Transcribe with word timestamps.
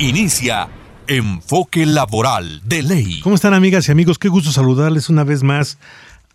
Inicia 0.00 0.68
Enfoque 1.08 1.84
Laboral 1.84 2.62
de 2.64 2.84
Ley. 2.84 3.20
¿Cómo 3.20 3.34
están 3.34 3.52
amigas 3.52 3.88
y 3.88 3.90
amigos? 3.90 4.16
Qué 4.16 4.28
gusto 4.28 4.52
saludarles 4.52 5.08
una 5.08 5.24
vez 5.24 5.42
más. 5.42 5.76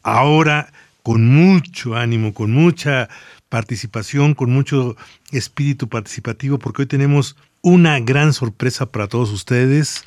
Ahora 0.02 0.74
con 1.02 1.26
mucho 1.26 1.96
ánimo, 1.96 2.34
con 2.34 2.52
mucha 2.52 3.08
participación, 3.48 4.34
con 4.34 4.52
mucho 4.52 4.98
espíritu 5.32 5.88
participativo, 5.88 6.60
porque 6.60 6.82
hoy 6.82 6.88
tenemos 6.88 7.38
una 7.62 8.02
gran 8.02 8.34
sorpresa 8.34 8.88
para 8.88 9.08
todos 9.08 9.32
ustedes 9.32 10.04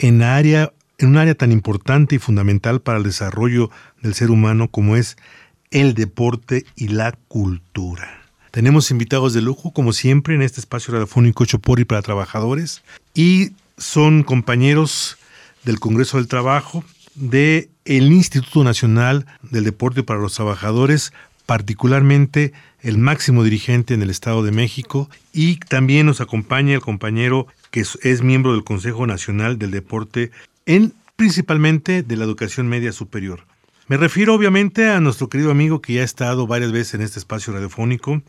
en, 0.00 0.22
área, 0.22 0.72
en 0.98 1.10
un 1.10 1.18
área 1.18 1.36
tan 1.36 1.52
importante 1.52 2.16
y 2.16 2.18
fundamental 2.18 2.80
para 2.80 2.98
el 2.98 3.04
desarrollo 3.04 3.70
del 4.00 4.14
ser 4.14 4.32
humano 4.32 4.66
como 4.66 4.96
es 4.96 5.16
el 5.70 5.94
deporte 5.94 6.66
y 6.74 6.88
la 6.88 7.12
cultura. 7.28 8.21
Tenemos 8.52 8.90
invitados 8.90 9.32
de 9.32 9.40
lujo, 9.40 9.72
como 9.72 9.94
siempre, 9.94 10.34
en 10.34 10.42
este 10.42 10.60
espacio 10.60 10.92
radiofónico 10.92 11.46
Chopori 11.46 11.86
para 11.86 12.02
trabajadores. 12.02 12.82
Y 13.14 13.52
son 13.78 14.24
compañeros 14.24 15.16
del 15.64 15.80
Congreso 15.80 16.18
del 16.18 16.28
Trabajo, 16.28 16.84
del 17.14 17.70
el 17.86 18.12
Instituto 18.12 18.62
Nacional 18.62 19.24
del 19.40 19.64
Deporte 19.64 20.02
para 20.02 20.20
los 20.20 20.34
Trabajadores, 20.34 21.14
particularmente 21.46 22.52
el 22.82 22.98
máximo 22.98 23.42
dirigente 23.42 23.94
en 23.94 24.02
el 24.02 24.10
Estado 24.10 24.42
de 24.42 24.52
México. 24.52 25.08
Y 25.32 25.56
también 25.56 26.04
nos 26.04 26.20
acompaña 26.20 26.74
el 26.74 26.82
compañero 26.82 27.46
que 27.70 27.80
es, 27.80 28.22
miembro 28.22 28.52
del 28.52 28.64
Consejo 28.64 29.06
Nacional 29.06 29.58
del 29.58 29.70
Deporte 29.70 30.30
en 30.66 30.92
principalmente 31.16 32.02
de 32.02 32.16
la 32.16 32.24
educación 32.24 32.68
media 32.68 32.92
superior. 32.92 33.46
Me 33.92 33.98
refiero 33.98 34.34
obviamente 34.34 34.88
a 34.88 35.00
nuestro 35.00 35.28
querido 35.28 35.50
amigo 35.50 35.82
que 35.82 35.92
ya 35.92 36.00
ha 36.00 36.04
estado 36.04 36.46
varias 36.46 36.72
veces 36.72 36.94
en 36.94 37.02
este 37.02 37.18
espacio 37.18 37.52
radiofónico, 37.52 38.22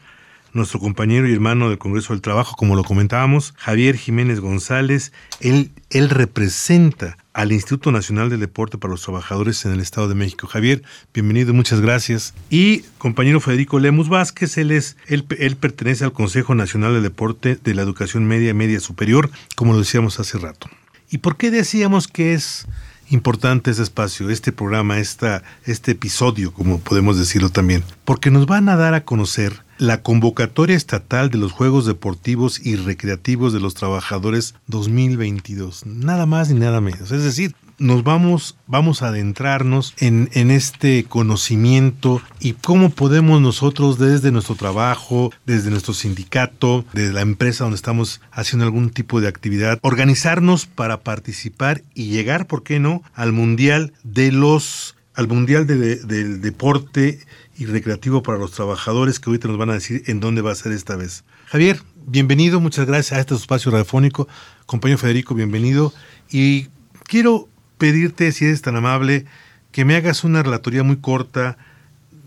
nuestro 0.52 0.82
compañero 0.82 1.26
y 1.26 1.32
hermano 1.32 1.70
del 1.70 1.78
Congreso 1.78 2.12
del 2.12 2.22
Trabajo, 2.22 2.58
como 2.58 2.76
lo 2.76 2.84
comentábamos, 2.84 3.54
Javier 3.56 3.96
Jiménez 3.96 4.42
González. 4.42 5.14
Él, 5.40 5.72
representa 5.90 7.18
al 7.32 7.54
Instituto 7.54 7.94
Nacional 7.94 8.30
del 8.30 8.42
Deporte 8.42 8.78
para 8.78 8.92
los 8.92 9.04
Trabajadores 9.04 9.64
en 9.64 9.72
el 9.72 9.80
Estado 9.80 10.10
de 10.10 10.16
México. 10.16 10.48
Javier, 10.48 10.84
bienvenido, 11.14 11.54
muchas 11.54 11.80
gracias. 11.80 12.34
Y 12.50 12.82
compañero 12.98 13.40
Federico 13.40 13.80
Lemus 13.80 14.10
Vázquez, 14.10 14.58
él, 14.58 14.70
es, 14.70 14.98
él, 15.08 15.26
él 15.40 15.56
pertenece 15.56 16.04
al 16.04 16.12
Consejo 16.12 16.56
Nacional 16.56 16.94
del 16.94 17.04
Deporte 17.04 17.56
de 17.56 17.74
la 17.74 17.84
Educación 17.84 18.26
Media 18.26 18.50
y 18.50 18.54
Media 18.54 18.82
Superior, 18.82 19.32
como 19.56 19.72
lo 19.72 19.80
decíamos 19.80 20.20
hace 20.20 20.38
rato. 20.38 20.68
¿Y 21.10 21.20
por 21.20 21.38
qué 21.38 21.52
decíamos 21.52 22.10
que 22.10 22.34
es 22.34 22.68
importante 23.10 23.72
este 23.72 23.84
espacio, 23.84 24.30
este 24.30 24.52
programa, 24.52 25.00
esta, 25.00 25.44
este 25.66 25.92
episodio, 25.92 26.54
como 26.54 26.80
podemos 26.80 27.18
decirlo 27.18 27.50
también, 27.50 27.84
porque 28.06 28.32
nos 28.32 28.46
van 28.46 28.70
a 28.70 28.76
dar 28.76 28.94
a 28.94 29.06
conocer 29.06 29.64
la 29.78 30.02
convocatoria 30.02 30.76
estatal 30.76 31.30
de 31.30 31.38
los 31.38 31.52
Juegos 31.52 31.86
Deportivos 31.86 32.66
y 32.66 32.76
Recreativos 32.76 33.54
de 33.54 33.60
los 33.60 33.74
Trabajadores 33.74 34.56
2022. 34.68 35.86
Nada 35.86 36.26
más 36.26 36.50
ni 36.50 36.60
nada 36.60 36.80
menos. 36.80 37.12
Es 37.12 37.24
decir, 37.24 37.56
nos 37.84 38.04
vamos, 38.04 38.56
vamos 38.66 39.02
a 39.02 39.10
adentrarnos 39.10 39.94
en, 39.98 40.30
en, 40.34 40.52
este 40.52 41.04
conocimiento 41.04 42.22
y 42.40 42.54
cómo 42.54 42.90
podemos 42.90 43.42
nosotros 43.42 44.00
desde 44.00 44.32
nuestro 44.32 44.56
trabajo, 44.56 45.32
desde 45.46 45.70
nuestro 45.70 45.94
sindicato, 45.94 46.86
desde 46.94 47.14
la 47.14 47.22
empresa 47.22 47.66
donde 47.66 47.76
estamos 47.76 48.22
haciendo 48.32 48.66
algún 48.66 48.90
tipo 48.90 49.20
de 49.20 49.28
actividad, 49.28 49.80
organizarnos 49.82 50.66
para 50.66 51.02
participar 51.02 51.84
y 51.94 52.06
llegar, 52.06 52.48
¿por 52.48 52.64
qué 52.64 52.80
no?, 52.80 53.04
al 53.14 53.34
Mundial 53.34 53.94
de 54.04 54.32
los 54.32 54.96
al 55.16 55.28
Mundial 55.28 55.68
del 55.68 56.42
Deporte 56.42 57.20
y 57.56 57.66
Recreativo 57.66 58.24
para 58.24 58.40
los 58.40 58.52
Trabajadores, 58.52 59.20
que 59.20 59.30
ahorita 59.30 59.48
nos 59.48 59.58
van 59.58 59.70
a 59.70 59.74
decir 59.74 60.04
en 60.08 60.20
dónde 60.20 60.42
va 60.42 60.52
a 60.52 60.56
ser 60.56 60.72
esta 60.72 60.96
vez. 60.96 61.24
Javier, 61.46 61.82
bienvenido, 62.08 62.60
muchas 62.60 62.88
gracias 62.88 63.18
a 63.18 63.22
este 63.22 63.36
espacio 63.36 63.72
radiofónico. 63.72 64.28
Compañero 64.66 64.98
Federico, 64.98 65.36
bienvenido. 65.36 65.94
Y 66.32 66.70
quiero 67.04 67.48
pedirte, 67.78 68.32
si 68.32 68.46
eres 68.46 68.62
tan 68.62 68.76
amable, 68.76 69.26
que 69.72 69.86
me 69.86 69.96
hagas 69.96 70.24
una 70.24 70.44
relatoría 70.44 70.84
muy 70.84 70.98
corta 70.98 71.58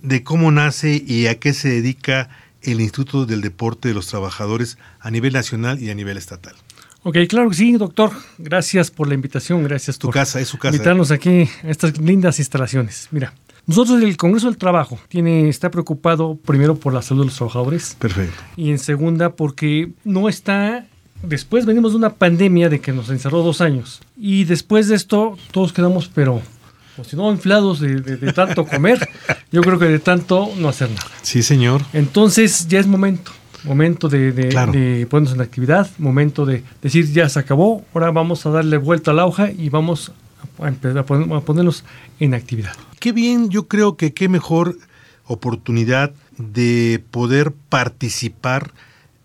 de 0.02 0.22
cómo 0.22 0.50
nace 0.50 1.02
y 1.06 1.26
a 1.26 1.38
qué 1.38 1.52
se 1.52 1.68
dedica 1.68 2.28
el 2.62 2.80
Instituto 2.80 3.26
del 3.26 3.40
Deporte 3.40 3.88
de 3.88 3.94
los 3.94 4.08
Trabajadores 4.08 4.78
a 5.00 5.10
nivel 5.10 5.32
nacional 5.32 5.82
y 5.82 5.90
a 5.90 5.94
nivel 5.94 6.16
estatal. 6.16 6.54
Ok, 7.02 7.18
claro 7.28 7.48
que 7.50 7.56
sí, 7.56 7.72
doctor. 7.76 8.10
Gracias 8.36 8.90
por 8.90 9.06
la 9.06 9.14
invitación, 9.14 9.62
gracias 9.62 9.98
tu 9.98 10.08
por 10.08 10.14
casa, 10.14 10.40
es 10.40 10.48
su 10.48 10.58
casa. 10.58 10.74
invitarnos 10.74 11.12
aquí 11.12 11.48
a 11.62 11.70
estas 11.70 11.98
lindas 11.98 12.40
instalaciones. 12.40 13.06
Mira, 13.12 13.32
nosotros 13.66 14.02
el 14.02 14.16
Congreso 14.16 14.46
del 14.46 14.58
Trabajo 14.58 14.98
tiene, 15.08 15.48
está 15.48 15.70
preocupado 15.70 16.36
primero 16.36 16.74
por 16.74 16.92
la 16.92 17.02
salud 17.02 17.22
de 17.22 17.26
los 17.26 17.36
trabajadores. 17.36 17.96
Perfecto. 17.98 18.42
Y 18.56 18.70
en 18.70 18.80
segunda 18.80 19.36
porque 19.36 19.92
no 20.04 20.28
está 20.28 20.86
después 21.22 21.66
venimos 21.66 21.92
de 21.92 21.98
una 21.98 22.14
pandemia 22.14 22.68
de 22.68 22.80
que 22.80 22.92
nos 22.92 23.10
encerró 23.10 23.42
dos 23.42 23.60
años. 23.60 24.00
Y 24.16 24.44
después 24.44 24.88
de 24.88 24.96
esto, 24.96 25.36
todos 25.50 25.72
quedamos, 25.72 26.08
pero, 26.12 26.40
pues, 26.96 27.08
si 27.08 27.16
no, 27.16 27.30
inflados 27.30 27.80
de, 27.80 28.32
tanto 28.32 28.66
comer, 28.66 29.08
yo 29.52 29.62
creo 29.62 29.78
que 29.78 29.86
de 29.86 29.98
tanto 29.98 30.50
no 30.58 30.68
hacer 30.68 30.90
nada. 30.90 31.06
Sí, 31.22 31.42
señor. 31.42 31.82
Entonces, 31.92 32.68
ya 32.68 32.80
es 32.80 32.86
momento. 32.86 33.32
Momento 33.64 34.08
de, 34.08 34.30
de, 34.30 35.06
ponernos 35.10 35.34
en 35.34 35.40
actividad, 35.40 35.90
momento 35.98 36.46
de 36.46 36.62
decir 36.82 37.10
ya 37.12 37.28
se 37.28 37.40
acabó, 37.40 37.84
ahora 37.92 38.12
vamos 38.12 38.46
a 38.46 38.50
darle 38.50 38.76
vuelta 38.76 39.10
a 39.10 39.14
la 39.14 39.26
hoja 39.26 39.50
y 39.50 39.70
vamos 39.70 40.12
a, 40.60 40.68
empezar 40.68 40.98
a, 40.98 41.00
a 41.00 41.40
ponernos 41.40 41.82
en 42.20 42.34
actividad. 42.34 42.74
Qué 43.00 43.10
bien, 43.10 43.48
yo 43.50 43.66
creo 43.66 43.96
que 43.96 44.14
qué 44.14 44.28
mejor 44.28 44.78
oportunidad 45.26 46.12
de 46.38 47.02
poder 47.10 47.52
participar 47.68 48.72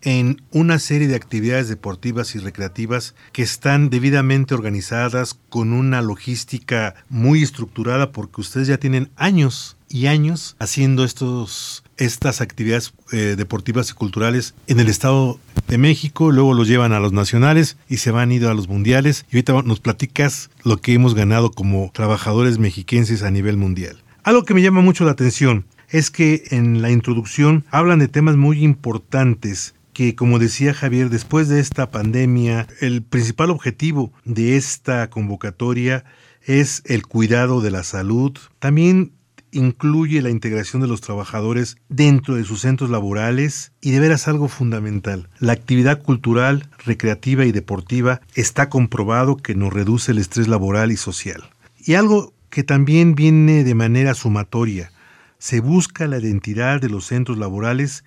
en 0.01 0.41
una 0.51 0.79
serie 0.79 1.07
de 1.07 1.15
actividades 1.15 1.69
deportivas 1.69 2.35
y 2.35 2.39
recreativas 2.39 3.15
que 3.31 3.43
están 3.43 3.89
debidamente 3.89 4.53
organizadas 4.53 5.35
con 5.49 5.73
una 5.73 6.01
logística 6.01 6.95
muy 7.09 7.43
estructurada 7.43 8.11
porque 8.11 8.41
ustedes 8.41 8.67
ya 8.67 8.77
tienen 8.77 9.09
años 9.15 9.77
y 9.89 10.07
años 10.07 10.55
haciendo 10.59 11.03
estos 11.03 11.83
estas 11.97 12.41
actividades 12.41 12.93
eh, 13.11 13.35
deportivas 13.37 13.91
y 13.91 13.93
culturales 13.93 14.55
en 14.65 14.79
el 14.79 14.87
Estado 14.87 15.39
de 15.67 15.77
México, 15.77 16.31
luego 16.31 16.55
los 16.55 16.67
llevan 16.67 16.93
a 16.93 16.99
los 16.99 17.13
nacionales 17.13 17.77
y 17.87 17.97
se 17.97 18.09
van 18.09 18.31
ido 18.31 18.49
a 18.49 18.55
los 18.55 18.67
mundiales. 18.67 19.25
Y 19.29 19.35
ahorita 19.35 19.61
nos 19.61 19.79
platicas 19.79 20.49
lo 20.63 20.77
que 20.77 20.93
hemos 20.93 21.13
ganado 21.13 21.51
como 21.51 21.91
trabajadores 21.93 22.57
mexiquenses 22.57 23.21
a 23.21 23.29
nivel 23.29 23.57
mundial. 23.57 24.01
Algo 24.23 24.45
que 24.45 24.55
me 24.55 24.63
llama 24.63 24.81
mucho 24.81 25.05
la 25.05 25.11
atención 25.11 25.65
es 25.89 26.09
que 26.09 26.43
en 26.49 26.81
la 26.81 26.89
introducción 26.89 27.65
hablan 27.69 27.99
de 27.99 28.07
temas 28.07 28.35
muy 28.35 28.63
importantes 28.63 29.75
que, 30.01 30.15
como 30.15 30.39
decía 30.39 30.73
Javier, 30.73 31.11
después 31.11 31.47
de 31.47 31.59
esta 31.59 31.91
pandemia, 31.91 32.65
el 32.79 33.03
principal 33.03 33.51
objetivo 33.51 34.11
de 34.25 34.57
esta 34.57 35.11
convocatoria 35.11 36.05
es 36.41 36.81
el 36.87 37.05
cuidado 37.05 37.61
de 37.61 37.69
la 37.69 37.83
salud. 37.83 38.35
También 38.57 39.11
incluye 39.51 40.23
la 40.23 40.31
integración 40.31 40.81
de 40.81 40.87
los 40.87 41.01
trabajadores 41.01 41.77
dentro 41.87 42.33
de 42.33 42.45
sus 42.45 42.61
centros 42.61 42.89
laborales 42.89 43.73
y 43.79 43.91
de 43.91 43.99
veras 43.99 44.27
algo 44.27 44.47
fundamental. 44.47 45.29
La 45.37 45.53
actividad 45.53 46.01
cultural, 46.01 46.67
recreativa 46.83 47.45
y 47.45 47.51
deportiva 47.51 48.21
está 48.33 48.69
comprobado 48.69 49.37
que 49.37 49.53
nos 49.53 49.71
reduce 49.71 50.13
el 50.13 50.17
estrés 50.17 50.47
laboral 50.47 50.91
y 50.91 50.97
social. 50.97 51.51
Y 51.77 51.93
algo 51.93 52.33
que 52.49 52.63
también 52.63 53.13
viene 53.13 53.63
de 53.63 53.75
manera 53.75 54.15
sumatoria, 54.15 54.91
se 55.37 55.59
busca 55.59 56.07
la 56.07 56.17
identidad 56.17 56.81
de 56.81 56.89
los 56.89 57.05
centros 57.05 57.37
laborales 57.37 58.03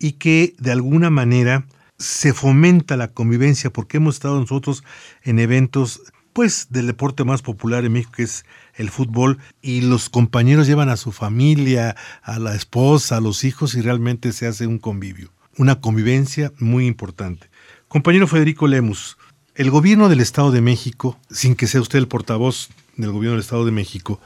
y 0.00 0.12
que 0.12 0.54
de 0.58 0.72
alguna 0.72 1.10
manera 1.10 1.66
se 1.98 2.32
fomenta 2.32 2.96
la 2.96 3.08
convivencia 3.08 3.70
porque 3.70 3.98
hemos 3.98 4.16
estado 4.16 4.40
nosotros 4.40 4.82
en 5.22 5.38
eventos 5.38 6.00
pues 6.32 6.68
del 6.70 6.86
deporte 6.86 7.24
más 7.24 7.42
popular 7.42 7.84
en 7.84 7.92
México 7.92 8.12
que 8.16 8.22
es 8.22 8.44
el 8.74 8.90
fútbol 8.90 9.38
y 9.60 9.82
los 9.82 10.08
compañeros 10.08 10.66
llevan 10.66 10.88
a 10.88 10.96
su 10.96 11.12
familia, 11.12 11.96
a 12.22 12.38
la 12.38 12.54
esposa, 12.54 13.18
a 13.18 13.20
los 13.20 13.44
hijos 13.44 13.74
y 13.74 13.82
realmente 13.82 14.32
se 14.32 14.46
hace 14.46 14.66
un 14.66 14.78
convivio, 14.78 15.30
una 15.58 15.80
convivencia 15.80 16.52
muy 16.58 16.86
importante. 16.86 17.50
Compañero 17.88 18.26
Federico 18.26 18.66
Lemus, 18.66 19.18
el 19.54 19.70
gobierno 19.70 20.08
del 20.08 20.20
Estado 20.20 20.50
de 20.52 20.62
México, 20.62 21.18
sin 21.30 21.56
que 21.56 21.66
sea 21.66 21.82
usted 21.82 21.98
el 21.98 22.08
portavoz 22.08 22.70
del 22.96 23.10
gobierno 23.10 23.32
del 23.32 23.42
Estado 23.42 23.66
de 23.66 23.72
México, 23.72 24.20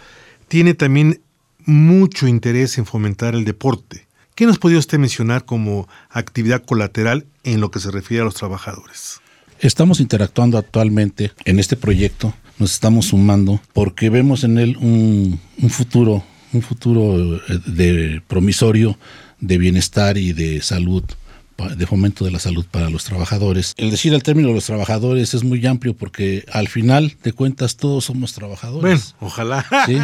tiene 0.46 0.74
también 0.74 1.22
mucho 1.64 2.28
interés 2.28 2.78
en 2.78 2.86
fomentar 2.86 3.34
el 3.34 3.44
deporte. 3.44 4.03
¿Qué 4.34 4.46
nos 4.46 4.58
podría 4.58 4.80
usted 4.80 4.98
mencionar 4.98 5.44
como 5.44 5.88
actividad 6.10 6.64
colateral 6.64 7.24
en 7.44 7.60
lo 7.60 7.70
que 7.70 7.78
se 7.78 7.92
refiere 7.92 8.22
a 8.22 8.24
los 8.24 8.34
trabajadores? 8.34 9.20
Estamos 9.60 10.00
interactuando 10.00 10.58
actualmente 10.58 11.30
en 11.44 11.60
este 11.60 11.76
proyecto, 11.76 12.34
nos 12.58 12.72
estamos 12.72 13.06
sumando 13.06 13.60
porque 13.72 14.10
vemos 14.10 14.42
en 14.42 14.58
él 14.58 14.76
un, 14.80 15.38
un 15.62 15.70
futuro, 15.70 16.24
un 16.52 16.62
futuro 16.62 17.36
eh, 17.36 17.60
de 17.66 18.22
promisorio 18.26 18.98
de 19.38 19.56
bienestar 19.56 20.18
y 20.18 20.32
de 20.32 20.60
salud 20.62 21.04
de 21.76 21.86
fomento 21.86 22.24
de 22.24 22.30
la 22.30 22.38
salud 22.38 22.66
para 22.70 22.90
los 22.90 23.04
trabajadores. 23.04 23.74
El 23.76 23.90
decir 23.90 24.12
el 24.14 24.22
término 24.22 24.52
los 24.52 24.66
trabajadores 24.66 25.34
es 25.34 25.44
muy 25.44 25.64
amplio 25.66 25.94
porque 25.94 26.44
al 26.52 26.68
final 26.68 27.16
de 27.22 27.32
cuentas 27.32 27.76
todos 27.76 28.04
somos 28.04 28.32
trabajadores. 28.32 29.14
Bueno, 29.20 29.32
ojalá. 29.32 29.66
¿Sí? 29.86 29.98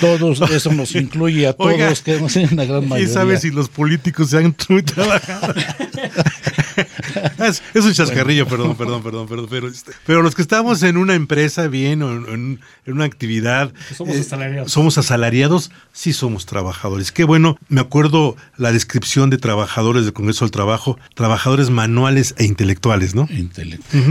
Todos, 0.00 0.40
eso 0.50 0.72
nos 0.72 0.94
incluye 0.94 1.46
a 1.46 1.52
todos, 1.52 2.02
que 2.02 2.20
no 2.20 2.26
una 2.52 2.64
gran 2.64 2.88
mayoría. 2.88 3.06
¿Quién 3.06 3.08
sabe 3.10 3.38
si 3.38 3.50
los 3.50 3.68
políticos 3.68 4.30
se 4.30 4.38
han 4.38 4.56
muy 4.68 4.82
es, 7.74 7.84
un 7.84 7.92
chascarrillo, 7.92 8.46
perdón, 8.46 8.76
perdón, 8.76 9.02
perdón, 9.02 9.28
perdón. 9.28 9.46
Pero, 9.50 9.68
este, 9.68 9.92
pero 10.06 10.22
los 10.22 10.34
que 10.34 10.42
estamos 10.42 10.82
en 10.82 10.96
una 10.96 11.14
empresa 11.14 11.66
bien 11.68 12.02
o 12.02 12.12
en, 12.12 12.60
una 12.86 13.04
actividad. 13.04 13.72
Somos 13.96 14.16
eh, 14.16 14.20
asalariados. 14.20 14.72
Somos 14.72 14.98
asalariados, 14.98 15.70
sí 15.92 16.12
somos 16.12 16.46
trabajadores. 16.46 17.12
Qué 17.12 17.24
bueno, 17.24 17.58
me 17.68 17.80
acuerdo 17.80 18.36
la 18.56 18.72
descripción 18.72 19.30
de 19.30 19.38
trabajadores 19.38 20.04
del 20.04 20.12
Congreso 20.12 20.44
del 20.44 20.52
Trabajo, 20.52 20.98
trabajadores 21.14 21.70
manuales 21.70 22.34
e 22.38 22.44
intelectuales, 22.44 23.14
¿no? 23.14 23.28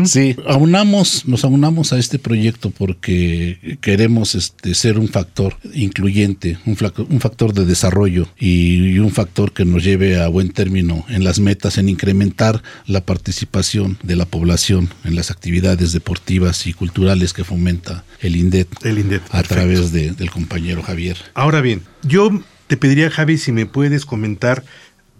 Sí, 0.06 0.36
aunamos, 0.48 1.26
nos 1.28 1.44
aunamos 1.44 1.94
a 1.94 2.00
este 2.00 2.20
proyecto 2.20 2.72
porque 2.72 3.78
queremos 3.82 4.36
este, 4.36 4.74
ser 4.74 5.00
un 5.00 5.08
factor 5.08 5.58
incluyente, 5.74 6.58
un, 6.66 6.78
un 7.10 7.20
factor 7.20 7.54
de 7.54 7.66
desarrollo 7.66 8.28
y 8.40 9.00
un 9.00 9.12
factor 9.12 9.52
que 9.52 9.66
nos 9.66 9.84
lleve 9.84 10.22
a 10.22 10.28
buen 10.28 10.52
término 10.52 11.06
en 11.10 11.24
las 11.24 11.40
metas, 11.40 11.78
en 11.78 11.90
incrementar 11.90 12.51
la 12.86 13.02
participación 13.06 13.98
de 14.04 14.16
la 14.16 14.26
población 14.26 14.90
en 15.04 15.16
las 15.16 15.32
actividades 15.32 15.94
deportivas 15.94 16.68
y 16.68 16.74
culturales 16.74 17.34
que 17.34 17.44
fomenta 17.44 18.04
el 18.20 18.36
INDET, 18.36 18.68
el 18.84 19.00
INDET 19.00 19.22
a 19.32 19.44
través 19.44 19.92
del 19.92 20.32
compañero 20.32 20.82
Javier. 20.84 21.18
Ahora 21.34 21.62
bien, 21.62 21.84
yo 22.04 22.30
te 22.68 22.78
pediría, 22.78 23.10
Javi, 23.10 23.38
si 23.38 23.52
me 23.52 23.66
puedes 23.66 24.06
comentar 24.06 24.64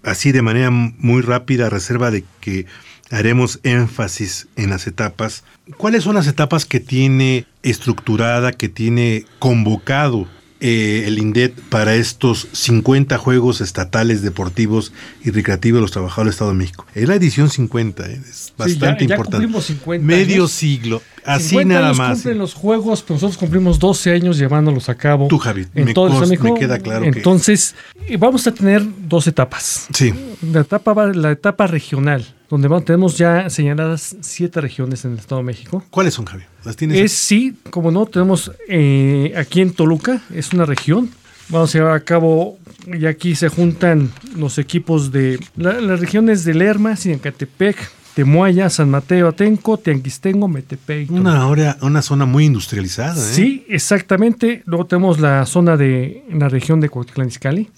así 0.04 0.32
de 0.32 0.42
manera 0.42 0.72
muy 0.72 1.22
rápida, 1.22 1.68
a 1.68 1.70
reserva 1.70 2.12
de 2.12 2.24
que 2.40 2.66
haremos 3.12 3.60
énfasis 3.64 4.48
en 4.56 4.70
las 4.70 4.88
etapas. 4.88 5.44
¿Cuáles 5.78 6.04
son 6.04 6.16
las 6.16 6.28
etapas 6.28 6.66
que 6.66 6.80
tiene 6.80 7.46
estructurada, 7.62 8.54
que 8.54 8.70
tiene 8.70 9.26
convocado 9.40 10.28
eh, 10.62 11.04
el 11.08 11.18
INDET 11.18 11.54
para 11.70 11.96
estos 11.96 12.48
50 12.52 13.18
Juegos 13.18 13.62
Estatales 13.62 14.22
Deportivos 14.22 14.94
y 15.24 15.32
Recreativos 15.32 15.78
de 15.78 15.82
los 15.82 15.92
Trabajadores 15.92 16.28
del 16.30 16.34
Estado 16.36 16.52
de 16.52 16.58
México. 16.58 16.86
Es 16.96 17.08
la 17.08 17.16
edición 17.16 17.50
50, 17.50 18.10
eh, 18.10 18.22
es 18.30 18.54
bastante 18.58 19.04
importante. 19.06 19.48
50 19.62 20.06
Medio 20.06 20.48
siglo, 20.48 21.02
así 21.26 21.66
nada 21.66 21.88
años 21.88 21.98
más. 21.98 22.12
cumplen 22.14 22.38
los 22.38 22.54
Juegos, 22.54 23.02
pero 23.02 23.16
nosotros 23.16 23.38
cumplimos 23.38 23.80
12 23.80 24.12
años 24.14 24.38
llevándolos 24.38 24.88
a 24.90 24.96
cabo. 24.96 25.28
Tú, 25.28 25.38
Javi, 25.40 25.66
en 25.74 25.86
me, 25.86 25.94
todo 25.94 26.08
el 26.08 26.14
cos- 26.14 26.16
Estado 26.22 26.30
de 26.32 26.38
me 26.38 26.44
México. 26.44 26.60
queda 26.60 26.80
claro 26.80 27.06
Entonces, 27.06 27.76
eh, 28.08 28.18
vamos 28.18 28.46
a 28.48 28.54
tener 28.54 28.84
dos 29.08 29.26
etapas. 29.28 29.88
Sí, 29.94 30.14
La 30.52 30.62
etapa, 30.62 31.08
la 31.08 31.32
etapa 31.32 31.68
regional, 31.68 32.24
donde 32.52 32.68
vamos- 32.68 32.86
tenemos 32.86 33.18
ya 33.18 33.50
señaladas 33.50 34.16
siete 34.22 34.62
regiones 34.62 35.04
en 35.06 35.14
el 35.14 35.18
Estado 35.20 35.40
de 35.42 35.46
México. 35.46 35.84
¿cuáles 35.90 36.14
son, 36.14 36.26
Javi? 36.26 36.44
¿Las 36.64 36.76
tienes? 36.76 37.00
Es 37.00 37.12
sí, 37.14 37.56
como 37.72 37.90
no, 37.90 38.06
tenemos 38.06 38.52
eh, 38.70 39.34
aquí 39.36 39.62
en 39.62 39.72
Toluca, 39.74 40.22
es 40.34 40.54
una 40.54 40.66
región. 40.66 41.10
Vamos 41.50 41.74
a 41.74 41.80
llevar 41.80 41.94
a 41.96 42.00
cabo, 42.02 42.60
y 42.88 43.06
aquí 43.08 43.36
se 43.36 43.50
juntan 43.50 44.12
los 44.38 44.58
equipos 44.58 45.12
de 45.12 45.40
la- 45.58 45.82
las 45.82 46.00
regiones 46.00 46.46
de 46.46 46.54
Lerma, 46.54 46.96
Sinancatepec, 46.96 47.76
Temuaya, 48.16 48.70
San 48.70 48.90
Mateo, 48.90 49.30
Atenco, 49.30 49.78
Tianguistengo, 49.78 50.48
Metepec. 50.50 51.10
Una, 51.12 51.48
hora, 51.48 51.78
una 51.82 52.02
zona 52.02 52.26
muy 52.26 52.46
industrializada, 52.46 53.16
¿eh? 53.16 53.34
Sí, 53.34 53.66
exactamente. 53.70 54.62
Luego 54.66 54.86
tenemos 54.86 55.20
la 55.20 55.46
zona 55.46 55.78
de 55.78 56.24
la 56.30 56.48
región 56.50 56.80
de. 56.82 56.90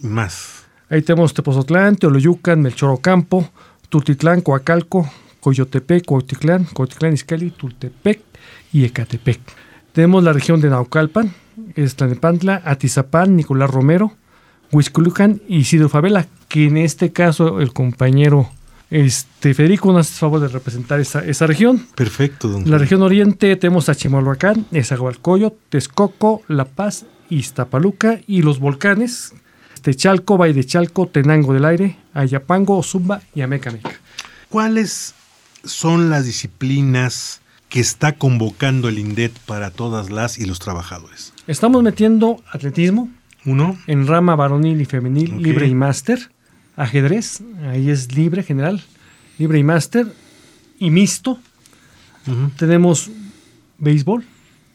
Y 0.02 0.08
más. 0.08 0.64
Ahí 0.90 1.02
tenemos 1.04 1.34
Tepozotlán, 1.34 1.96
Teoloyucan, 1.96 2.62
Melchorocampo, 2.62 3.50
Tultitlán, 3.94 4.42
Coacalco, 4.42 5.08
Coyotepec, 5.40 6.04
Cuautitlán, 6.04 6.66
Cuautitlán 6.74 7.14
Izcalli, 7.14 7.52
Tultepec 7.52 8.22
y 8.72 8.86
Ecatepec. 8.86 9.40
Tenemos 9.92 10.24
la 10.24 10.34
región 10.34 10.60
de 10.60 10.72
Naucalpan, 10.72 11.32
Tlanepantla, 11.96 12.64
Atizapán, 12.66 13.36
Nicolás 13.36 13.70
Romero, 13.70 14.14
Huizculucan 14.72 15.44
y 15.48 15.58
Isidro 15.58 15.90
Favela, 15.90 16.26
que 16.48 16.66
en 16.66 16.78
este 16.78 17.12
caso 17.12 17.62
el 17.62 17.72
compañero 17.72 18.50
este, 18.90 19.54
Federico 19.54 19.94
nos 19.94 20.08
hace 20.08 20.20
favor 20.20 20.40
de 20.40 20.48
representar 20.48 21.00
esa, 21.00 21.24
esa 21.24 21.46
región. 21.46 21.86
Perfecto, 21.94 22.48
don 22.48 22.68
la 22.68 22.80
región 22.80 23.04
oriente 23.04 23.56
tenemos 23.58 23.90
a 23.90 23.96
Chimalhuacán, 23.96 24.66
Ezahualcoyo, 24.72 25.56
Texcoco, 25.70 26.42
La 26.48 26.66
Paz, 26.66 27.06
Iztapaluca 27.30 28.22
y 28.26 28.42
los 28.42 28.58
volcanes, 28.58 29.36
Techalco, 29.84 30.38
Valle 30.38 30.54
de 30.54 30.66
Chalco, 30.66 31.08
Tenango 31.08 31.54
del 31.54 31.66
Aire, 31.66 31.98
Ayapango, 32.14 32.82
Zumba 32.82 33.22
y 33.36 33.42
Amecameca. 33.42 33.92
¿Cuáles 34.50 35.14
son 35.66 36.10
las 36.10 36.26
disciplinas 36.26 37.42
que 37.68 37.82
está 37.82 38.14
convocando 38.14 38.88
el 38.88 38.98
INDET 38.98 39.38
para 39.40 39.72
todas 39.72 40.10
las 40.10 40.40
y 40.40 40.46
los 40.46 40.60
trabajadores? 40.60 41.34
Estamos 41.48 41.84
metiendo 41.84 42.42
atletismo 42.50 43.10
Uno, 43.46 43.78
en 43.86 44.08
rama 44.08 44.38
varonil 44.38 44.80
y 44.80 44.86
femenil, 44.86 45.42
libre 45.44 45.68
y 45.68 45.76
máster, 45.76 46.32
ajedrez, 46.78 47.42
ahí 47.68 47.90
es 47.90 48.16
libre 48.16 48.42
general, 48.42 48.82
libre 49.38 49.60
y 49.60 49.64
máster, 49.64 50.08
y 50.80 50.92
mixto. 50.92 51.40
Tenemos 52.58 53.12
béisbol, 53.80 54.24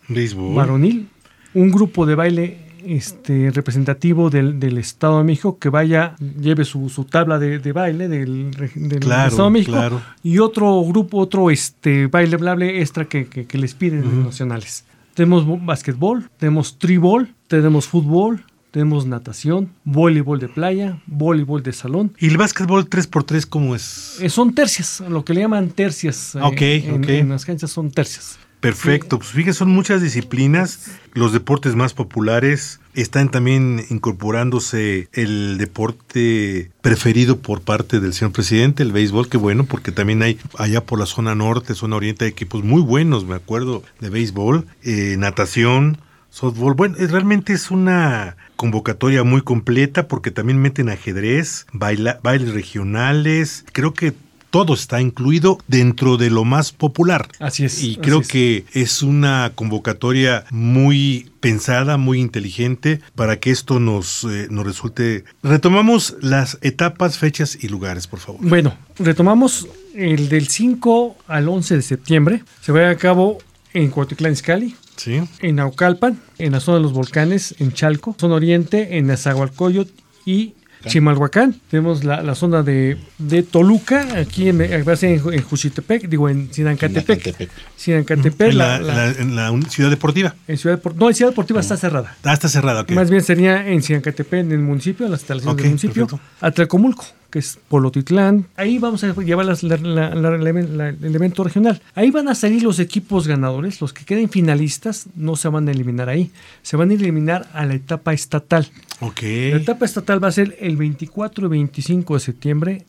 béisbol. 0.08 0.54
varonil, 0.54 1.08
un 1.54 1.70
grupo 1.70 2.04
de 2.04 2.14
baile 2.14 2.67
este, 2.84 3.50
representativo 3.50 4.30
del, 4.30 4.58
del 4.60 4.78
Estado 4.78 5.18
de 5.18 5.24
México 5.24 5.58
que 5.58 5.68
vaya, 5.68 6.14
lleve 6.40 6.64
su, 6.64 6.88
su 6.88 7.04
tabla 7.04 7.38
de, 7.38 7.58
de 7.58 7.72
baile 7.72 8.08
del, 8.08 8.52
re- 8.54 8.70
del 8.74 9.00
Claro, 9.00 9.28
Estado 9.28 9.48
de 9.48 9.52
México 9.52 9.72
claro. 9.72 10.00
y 10.22 10.38
otro 10.38 10.82
grupo, 10.84 11.18
otro 11.18 11.50
este, 11.50 12.06
baile 12.06 12.36
blable 12.36 12.80
extra 12.80 13.04
que, 13.06 13.26
que- 13.26 13.46
que 13.46 13.58
les 13.58 13.74
piden 13.74 14.02
los 14.04 14.12
nacionales. 14.12 14.84
Tenemos 15.14 15.44
bo- 15.46 15.58
básquetbol, 15.58 16.30
tenemos 16.38 16.78
tribol, 16.78 17.34
tenemos 17.48 17.86
fútbol, 17.88 18.44
tenemos 18.70 19.06
natación, 19.06 19.70
voleibol 19.84 20.38
de 20.38 20.48
playa, 20.48 21.00
voleibol 21.06 21.62
de 21.62 21.72
salón. 21.72 22.12
¿Y 22.18 22.28
el 22.28 22.36
básquetbol 22.36 22.88
3x3 22.88 23.46
cómo 23.46 23.74
es? 23.74 24.18
Eh, 24.20 24.28
son 24.28 24.54
tercias, 24.54 25.02
lo 25.08 25.24
que 25.24 25.32
le 25.34 25.40
llaman 25.40 25.70
tercias. 25.70 26.34
eh, 26.34 26.40
Ok, 26.42 26.60
en, 26.60 27.02
ok. 27.02 27.08
en 27.08 27.28
las 27.30 27.44
canchas 27.46 27.70
son 27.70 27.90
tercias. 27.90 28.38
Perfecto, 28.60 29.18
pues 29.18 29.30
fíjate, 29.30 29.52
son 29.54 29.70
muchas 29.70 30.02
disciplinas. 30.02 30.90
Los 31.14 31.32
deportes 31.32 31.76
más 31.76 31.94
populares 31.94 32.80
están 32.94 33.30
también 33.30 33.84
incorporándose 33.88 35.08
el 35.12 35.58
deporte 35.58 36.70
preferido 36.80 37.38
por 37.38 37.60
parte 37.60 38.00
del 38.00 38.12
señor 38.14 38.32
presidente, 38.32 38.82
el 38.82 38.90
béisbol, 38.92 39.28
que 39.28 39.36
bueno, 39.36 39.64
porque 39.64 39.92
también 39.92 40.22
hay 40.22 40.38
allá 40.58 40.84
por 40.84 40.98
la 40.98 41.06
zona 41.06 41.36
norte, 41.36 41.74
zona 41.74 41.96
oriente, 41.96 42.24
hay 42.24 42.32
equipos 42.32 42.64
muy 42.64 42.82
buenos, 42.82 43.24
me 43.24 43.36
acuerdo, 43.36 43.84
de 44.00 44.10
béisbol, 44.10 44.66
eh, 44.82 45.14
natación, 45.18 45.98
softball. 46.30 46.74
Bueno, 46.74 46.96
realmente 46.98 47.52
es 47.52 47.70
una 47.70 48.36
convocatoria 48.56 49.22
muy 49.22 49.40
completa 49.42 50.08
porque 50.08 50.32
también 50.32 50.58
meten 50.60 50.88
ajedrez, 50.88 51.66
baila- 51.72 52.18
bailes 52.24 52.52
regionales, 52.52 53.64
creo 53.72 53.94
que 53.94 54.14
todo 54.50 54.74
está 54.74 55.00
incluido 55.00 55.58
dentro 55.68 56.16
de 56.16 56.30
lo 56.30 56.44
más 56.44 56.72
popular. 56.72 57.28
Así 57.38 57.64
es. 57.64 57.82
Y 57.82 57.96
creo 57.96 58.20
es. 58.20 58.28
que 58.28 58.64
es 58.72 59.02
una 59.02 59.52
convocatoria 59.54 60.44
muy 60.50 61.30
pensada, 61.40 61.96
muy 61.96 62.20
inteligente 62.20 63.00
para 63.14 63.38
que 63.38 63.50
esto 63.50 63.78
nos, 63.80 64.24
eh, 64.24 64.48
nos 64.50 64.64
resulte. 64.66 65.24
Retomamos 65.42 66.16
las 66.20 66.58
etapas, 66.62 67.18
fechas 67.18 67.58
y 67.60 67.68
lugares, 67.68 68.06
por 68.06 68.18
favor. 68.20 68.40
Bueno, 68.42 68.74
retomamos 68.98 69.68
el 69.94 70.28
del 70.28 70.48
5 70.48 71.16
al 71.26 71.48
11 71.48 71.76
de 71.76 71.82
septiembre. 71.82 72.42
Se 72.60 72.72
va 72.72 72.88
a 72.90 72.96
cabo 72.96 73.38
en 73.74 73.90
Cuautitlán 73.90 74.32
Izcalli, 74.32 74.74
Sí. 74.96 75.20
en 75.40 75.56
Naucalpan, 75.56 76.18
en 76.38 76.52
la 76.52 76.60
zona 76.60 76.78
de 76.78 76.82
los 76.84 76.92
volcanes, 76.92 77.54
en 77.58 77.72
Chalco, 77.72 78.16
zona 78.18 78.34
oriente, 78.34 78.96
en 78.98 79.06
Nezahualcóyotl 79.08 79.92
y 80.24 80.54
Chimalhuacán. 80.86 81.56
Tenemos 81.70 82.04
la, 82.04 82.22
la 82.22 82.34
zona 82.34 82.62
de, 82.62 82.96
de 83.18 83.42
Toluca, 83.42 84.06
aquí 84.18 84.48
en, 84.48 84.60
a 84.62 84.82
en, 85.14 85.20
en 85.32 85.42
Juchitepec, 85.42 86.08
digo 86.08 86.28
en 86.28 86.52
Sinancatepec. 86.52 87.50
Sinancatepec. 87.76 88.50
En 88.50 88.58
la- 88.58 88.78
la, 88.78 88.94
la- 88.94 89.10
en 89.10 89.36
la- 89.36 89.50
ciudad 89.70 89.90
deportiva. 89.90 90.34
en 90.46 90.56
Ciudad 90.56 90.80
No, 90.96 91.08
en 91.08 91.14
Ciudad 91.14 91.30
Deportiva 91.32 91.60
está 91.60 91.76
cerrada. 91.76 92.16
Ah, 92.24 92.32
está 92.32 92.48
cerrada, 92.48 92.82
ok. 92.82 92.90
Más 92.92 93.10
bien 93.10 93.22
sería 93.22 93.66
en 93.68 93.82
Sinancatepec, 93.82 94.40
en 94.40 94.52
el 94.52 94.58
municipio, 94.60 95.06
en 95.06 95.12
las 95.12 95.20
instalaciones 95.20 95.56
del 95.56 95.66
municipio. 95.66 96.06
perfecto. 96.06 96.20
Atlacomulco, 96.40 97.04
que 97.30 97.38
es 97.40 97.58
Polotitlán. 97.68 98.46
Ahí 98.56 98.78
vamos 98.78 99.04
a 99.04 99.12
llevar 99.12 99.44
las- 99.46 99.62
la- 99.62 99.76
la- 99.76 100.14
la- 100.14 100.30
la- 100.38 100.52
la- 100.52 100.88
el 100.88 101.14
evento 101.14 101.44
regional. 101.44 101.80
Ahí 101.94 102.10
van 102.10 102.28
a 102.28 102.34
salir 102.34 102.62
los 102.62 102.78
equipos 102.78 103.26
ganadores. 103.28 103.80
Los 103.80 103.92
que 103.92 104.04
queden 104.04 104.30
finalistas 104.30 105.06
no 105.14 105.36
se 105.36 105.48
van 105.48 105.68
a 105.68 105.72
eliminar 105.72 106.08
ahí. 106.08 106.30
Se 106.62 106.76
van 106.76 106.90
a 106.90 106.94
eliminar 106.94 107.48
a 107.52 107.66
la 107.66 107.74
etapa 107.74 108.12
estatal. 108.14 108.66
Ok. 109.00 109.22
La 109.22 109.56
etapa 109.58 109.84
estatal 109.84 110.22
va 110.22 110.28
a 110.28 110.32
ser 110.32 110.56
el 110.60 110.76
24 110.76 111.46
y 111.46 111.50
25 111.50 112.14
de 112.14 112.20
septiembre 112.20 112.84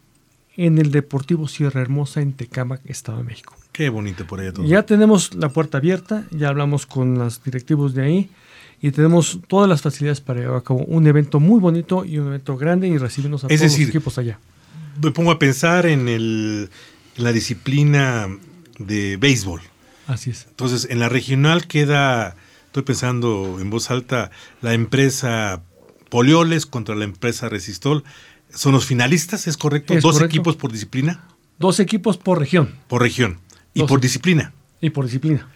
en 0.56 0.78
el 0.78 0.92
Deportivo 0.92 1.48
Sierra 1.48 1.82
Hermosa 1.82 2.22
en 2.22 2.34
Tecámac, 2.34 2.82
Estado 2.86 3.18
de 3.20 3.24
México. 3.26 3.56
Qué 3.72 3.90
bonito 3.90 4.26
por 4.26 4.40
allá 4.42 4.52
todo. 4.54 4.66
Ya 4.66 4.84
tenemos 4.84 5.34
la 5.36 5.50
puerta 5.50 5.78
abierta, 5.78 6.24
ya 6.32 6.50
hablamos 6.50 6.86
con 6.86 7.18
los 7.18 7.42
directivos 7.44 7.94
de 7.94 8.04
ahí 8.04 8.30
y 8.82 8.92
tenemos 8.92 9.40
todas 9.48 9.68
las 9.70 9.82
facilidades 9.82 10.22
para 10.22 10.40
llevar 10.40 10.58
a 10.58 10.62
cabo 10.62 10.80
un 10.86 11.06
evento 11.08 11.40
muy 11.40 11.60
bonito 11.60 12.06
y 12.06 12.18
un 12.18 12.28
evento 12.28 12.56
grande 12.58 12.88
y 12.88 12.98
recibirnos 12.98 13.44
a 13.44 13.48
Es 13.48 13.60
todos 13.60 13.72
decir, 13.72 13.88
los 13.88 13.96
equipos 13.96 14.18
allá. 14.18 14.40
Me 15.02 15.12
pongo 15.12 15.32
a 15.32 15.40
pensar 15.40 15.86
en, 15.86 16.08
el, 16.08 16.70
en 17.18 17.24
la 17.24 17.32
disciplina 17.32 18.28
de 18.78 19.18
béisbol. 19.18 19.62
Así 20.08 20.30
es. 20.32 20.46
Entonces, 20.50 20.88
en 20.90 21.00
la 21.00 21.10
regional 21.10 21.68
queda, 21.68 22.36
estoy 22.68 22.84
pensando 22.84 23.58
en 23.60 23.70
voz 23.70 23.92
alta, 23.92 24.32
la 24.62 24.74
empresa 24.74 25.62
Polioles 26.10 26.66
contra 26.66 26.96
la 26.96 27.04
empresa 27.06 27.50
Resistol. 27.50 28.04
¿Son 28.52 28.72
los 28.72 28.86
finalistas, 28.86 29.46
es 29.48 29.58
correcto? 29.58 29.94
Es 29.94 30.02
¿Dos 30.02 30.14
correcto. 30.16 30.36
equipos 30.36 30.56
por 30.56 30.72
disciplina? 30.72 31.24
Dos 31.60 31.80
equipos 31.80 32.18
por 32.18 32.40
región 32.40 32.74
Por 32.88 33.02
región. 33.04 33.38
Y 33.76 33.82
Dos. 33.82 33.90
por 33.90 34.02
disciplina. 34.02 34.54
y 34.82 34.90
por 34.90 35.06
disciplina. 35.06 35.48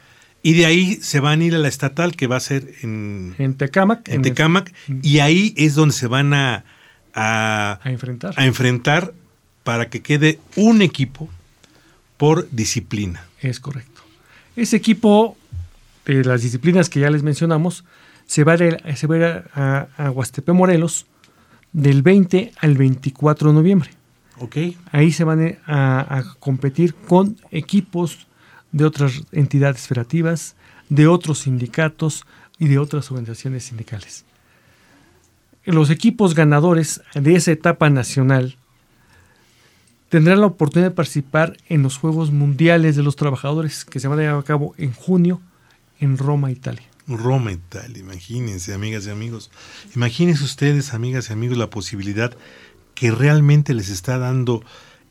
Y 0.45 0.53
de 0.53 0.65
ahí 0.65 0.95
se 1.01 1.21
van 1.21 1.39
a 1.39 1.43
ir 1.45 1.55
a 1.55 1.57
la 1.57 1.69
estatal 1.69 2.15
que 2.17 2.27
va 2.27 2.35
a 2.35 2.41
ser 2.41 2.75
en, 2.81 3.33
En 3.37 3.55
Tecámac, 3.55 4.09
en 4.09 4.21
Tecámac. 4.21 4.73
Y 5.01 5.19
ahí 5.19 5.53
es 5.55 5.73
donde 5.73 5.95
se 5.95 6.07
van 6.07 6.33
a, 6.33 6.65
a, 7.13 7.79
a 7.81 7.89
enfrentar. 7.89 8.33
a 8.35 8.45
enfrentar 8.45 9.13
para 9.63 9.89
que 9.89 10.01
quede 10.01 10.39
un 10.57 10.81
equipo 10.81 11.29
por 12.17 12.49
disciplina. 12.51 13.25
Es 13.39 13.61
correcto. 13.61 14.01
Ese 14.57 14.75
equipo 14.75 15.37
de 16.05 16.25
las 16.25 16.41
disciplinas 16.41 16.89
que 16.89 16.99
ya 16.99 17.09
les 17.09 17.23
mencionamos 17.23 17.85
se 18.25 18.43
va 18.43 18.53
a 18.53 18.63
ir, 18.63 18.83
se 18.95 19.07
va 19.07 19.45
a, 19.55 19.87
a, 19.97 20.07
a 20.07 20.11
Huastepe, 20.11 20.51
Morelos, 20.51 21.05
del 21.71 22.01
20 22.01 22.51
al 22.59 22.77
24 22.77 23.49
de 23.49 23.55
noviembre. 23.55 23.89
¿Ok? 24.39 24.57
Ahí 24.91 25.13
se 25.13 25.23
van 25.23 25.57
a, 25.65 26.17
a 26.17 26.35
competir 26.39 26.95
con 26.95 27.37
equipos 27.51 28.27
de 28.73 28.83
otras 28.83 29.23
entidades 29.31 29.87
federativas, 29.87 30.55
de 30.89 31.07
otros 31.07 31.39
sindicatos 31.39 32.25
y 32.59 32.67
de 32.67 32.79
otras 32.79 33.09
organizaciones 33.09 33.63
sindicales. 33.63 34.25
Los 35.63 35.89
equipos 35.89 36.35
ganadores 36.35 37.01
de 37.13 37.35
esa 37.35 37.51
etapa 37.51 37.89
nacional 37.89 38.57
tendrán 40.09 40.41
la 40.41 40.47
oportunidad 40.47 40.89
de 40.89 40.95
participar 40.95 41.55
en 41.69 41.81
los 41.81 41.97
Juegos 41.97 42.31
Mundiales 42.31 42.97
de 42.97 43.03
los 43.03 43.15
Trabajadores 43.15 43.85
que 43.85 44.01
se 44.01 44.09
van 44.09 44.19
a 44.19 44.23
llevar 44.23 44.39
a 44.39 44.43
cabo 44.43 44.75
en 44.77 44.91
junio 44.91 45.39
en 45.99 46.17
Roma, 46.17 46.51
Italia. 46.51 46.83
Roma 47.07 47.51
y 47.51 47.57
tal, 47.57 47.97
imagínense, 47.97 48.73
amigas 48.73 49.07
y 49.07 49.09
amigos. 49.09 49.51
Imagínense 49.95 50.43
ustedes, 50.43 50.93
amigas 50.93 51.29
y 51.29 51.33
amigos, 51.33 51.57
la 51.57 51.69
posibilidad 51.69 52.35
que 52.95 53.11
realmente 53.11 53.73
les 53.73 53.89
está 53.89 54.17
dando 54.17 54.63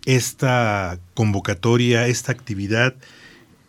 esta 0.05 0.99
convocatoria, 1.15 2.07
esta 2.07 2.33
actividad 2.33 2.95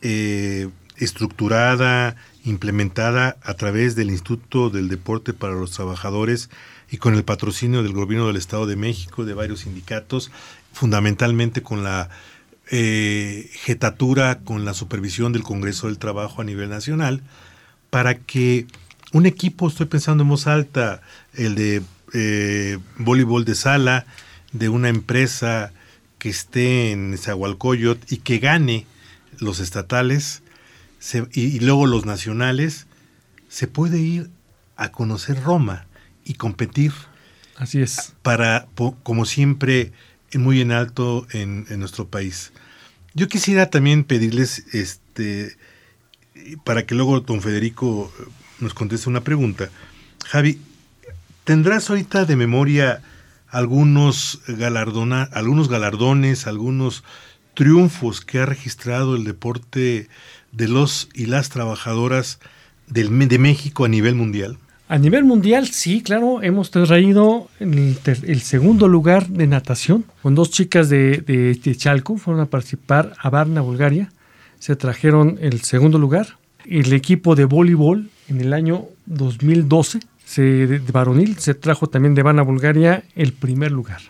eh, 0.04 0.70
estructurada, 0.98 2.18
implementada 2.44 3.38
a 3.42 3.54
través 3.54 3.96
del 3.96 4.10
Instituto 4.10 4.70
del 4.70 4.90
Deporte 4.90 5.34
para 5.34 5.54
los 5.54 5.72
Trabajadores 5.72 6.50
y 6.92 6.98
con 6.98 7.16
el 7.16 7.24
patrocinio 7.24 7.84
del 7.84 7.94
gobierno 7.94 8.28
del 8.28 8.36
Estado 8.36 8.68
de 8.68 8.76
México, 8.76 9.24
de 9.24 9.34
varios 9.34 9.62
sindicatos, 9.62 10.30
fundamentalmente 10.74 11.64
con 11.64 11.84
la 11.84 12.10
eh, 12.70 13.50
jetatura, 13.54 14.40
con 14.44 14.66
la 14.66 14.74
supervisión 14.74 15.32
del 15.32 15.44
Congreso 15.44 15.88
del 15.88 15.98
Trabajo 15.98 16.42
a 16.42 16.46
nivel 16.46 16.70
nacional, 16.70 17.22
para 17.90 18.16
que 18.16 18.68
un 19.14 19.26
equipo, 19.26 19.70
estoy 19.70 19.86
pensando 19.86 20.24
en 20.24 20.30
voz 20.30 20.48
alta, 20.48 21.02
el 21.34 21.56
de 21.56 21.82
eh, 22.14 22.78
voleibol 22.98 23.46
de 23.46 23.56
sala, 23.56 24.06
de 24.52 24.68
una 24.68 24.90
empresa 24.90 25.72
que 26.20 26.30
esté 26.30 26.92
en 26.92 27.12
Nezahualcóyotl 27.12 28.14
y 28.14 28.18
que 28.18 28.40
gane 28.40 28.86
los 29.40 29.60
estatales 29.60 30.42
se- 31.00 31.28
y, 31.34 31.42
y 31.42 31.60
luego 31.60 31.86
los 31.88 32.06
nacionales, 32.06 32.88
se 33.50 33.68
puede 33.68 34.00
ir 34.00 34.30
a 34.76 34.92
conocer 34.92 35.42
Roma 35.44 35.86
y 36.26 36.36
competir 36.36 36.92
Así 37.58 37.82
es. 37.82 38.14
para, 38.22 38.68
como 39.04 39.26
siempre, 39.26 39.92
muy 40.34 40.62
en 40.62 40.72
alto 40.72 41.28
en, 41.32 41.66
en 41.70 41.80
nuestro 41.80 42.08
país. 42.08 42.52
Yo 43.14 43.28
quisiera 43.28 43.70
también 43.70 44.04
pedirles, 44.06 44.64
este, 44.74 45.56
para 46.64 46.86
que 46.86 46.96
luego 46.96 47.20
don 47.20 47.42
Federico 47.42 48.12
eh, 48.20 48.24
nos 48.60 48.74
conteste 48.74 49.08
una 49.10 49.22
pregunta. 49.22 49.70
Javi, 50.26 50.60
¿tendrás 51.44 51.90
ahorita 51.90 52.26
de 52.26 52.36
memoria 52.36 53.02
algunos, 53.50 54.40
galardona, 54.48 55.30
algunos 55.32 55.70
galardones, 55.70 56.48
algunos 56.48 57.04
triunfos 57.54 58.22
que 58.22 58.40
ha 58.40 58.46
registrado 58.46 59.16
el 59.16 59.24
deporte 59.24 60.08
de 60.52 60.68
los 60.68 61.10
y 61.14 61.26
las 61.28 61.50
trabajadoras 61.50 62.40
de 62.88 63.40
México 63.40 63.86
a 63.86 63.88
nivel 63.88 64.16
mundial? 64.16 64.58
A 64.90 64.98
nivel 64.98 65.24
mundial, 65.24 65.68
sí, 65.70 66.04
claro, 66.04 66.44
hemos 66.44 66.70
traído 66.70 67.50
el, 67.60 67.98
el 68.06 68.42
segundo 68.42 68.88
lugar 68.88 69.28
de 69.28 69.48
natación 69.48 70.06
con 70.22 70.36
dos 70.36 70.52
chicas 70.52 70.90
de, 70.90 71.18
de- 71.18 71.76
Chalco, 71.76 72.18
fueron 72.18 72.42
a 72.42 72.46
participar 72.46 73.14
a 73.20 73.30
Varna, 73.30 73.62
Bulgaria, 73.62 74.12
se 74.60 74.76
trajeron 74.76 75.40
el 75.42 75.62
segundo 75.62 75.98
lugar. 75.98 76.38
El 76.66 76.94
equipo 76.94 77.36
de 77.36 77.46
voleibol 77.46 78.10
en 78.28 78.42
el 78.42 78.54
año 78.54 78.86
2012, 79.08 80.00
se, 80.26 80.42
de 80.68 80.80
varonil, 80.92 81.38
se 81.40 81.56
trajo 81.56 81.88
también 81.88 82.14
de 82.14 82.22
Varna, 82.22 82.44
Bulgaria, 82.44 83.04
el 83.16 83.34
primer 83.34 83.72
lugar. 83.72 84.02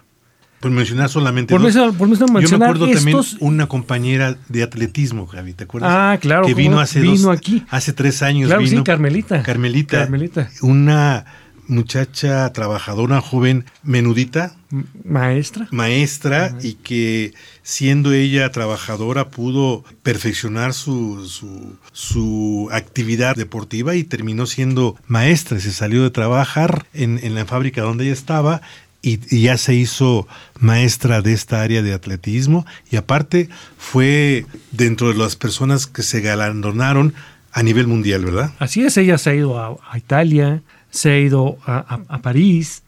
Por 0.64 0.72
mencionar 0.72 1.10
solamente 1.10 1.54
Por, 1.54 1.62
dos. 1.62 1.68
mencionar- 1.76 1.98
por 1.98 2.08
mencionar 2.08 2.42
Yo 2.42 2.58
me 2.58 2.66
acuerdo 2.66 2.86
también 2.88 3.20
estos, 3.20 3.38
una 3.42 3.68
compañera 3.68 4.38
de 4.50 4.64
atletismo, 4.64 5.28
Javi, 5.28 5.54
¿te 5.54 5.66
acuerdas? 5.66 5.92
Ah, 5.94 6.18
claro, 6.20 6.48
Que 6.48 6.54
vino 6.54 6.76
no, 6.76 6.80
hace 6.80 7.02
vino 7.02 7.16
dos, 7.18 7.38
aquí. 7.38 7.64
hace 7.70 7.92
tres 7.94 8.24
años 8.24 8.48
Claro, 8.48 8.64
sí, 8.66 8.72
vino. 8.72 8.84
Carmelita. 8.86 9.44
Carmelita. 9.44 10.00
Carmelita. 10.00 10.50
Una 10.62 11.26
muchacha 11.68 12.52
trabajadora, 12.54 13.22
joven, 13.22 13.66
menudita, 13.84 14.56
m- 14.72 14.84
maestra. 15.06 15.68
maestra, 15.72 16.58
y 16.62 16.74
que 16.74 17.34
siendo 17.62 18.12
ella 18.12 18.52
trabajadora 18.52 19.30
pudo 19.30 19.84
perfeccionar 20.02 20.74
su, 20.74 21.26
su, 21.26 21.78
su 21.94 22.68
actividad 22.72 23.36
deportiva 23.36 23.96
y 23.96 24.04
terminó 24.04 24.46
siendo 24.46 24.98
maestra. 25.08 25.60
Se 25.60 25.72
salió 25.72 26.04
de 26.04 26.10
trabajar 26.10 26.86
en, 26.94 27.18
en 27.24 27.34
la 27.36 27.46
fábrica 27.46 27.82
donde 27.82 28.04
ella 28.06 28.14
estaba 28.14 28.62
y, 29.04 29.20
y 29.36 29.44
ya 29.44 29.58
se 29.58 29.76
hizo 29.76 30.28
maestra 30.60 31.22
de 31.22 31.34
esta 31.34 31.62
área 31.62 31.82
de 31.84 31.94
atletismo 31.94 32.66
y 32.90 32.96
aparte 32.96 33.50
fue 33.78 34.46
dentro 34.72 35.10
de 35.10 35.16
las 35.16 35.36
personas 35.36 35.86
que 35.86 36.02
se 36.02 36.22
galardonaron 36.22 37.14
a 37.52 37.62
nivel 37.62 37.86
mundial, 37.86 38.26
¿verdad? 38.26 38.54
Así 38.58 38.84
es, 38.84 38.98
ella 38.98 39.18
se 39.20 39.30
ha 39.30 39.36
ido 39.36 39.60
a, 39.60 39.78
a 39.92 39.98
Italia, 39.98 40.64
se 40.90 41.12
ha 41.12 41.20
ido 41.20 41.58
a, 41.66 41.78
a- 41.78 42.16
a 42.16 42.22
París, 42.22 42.82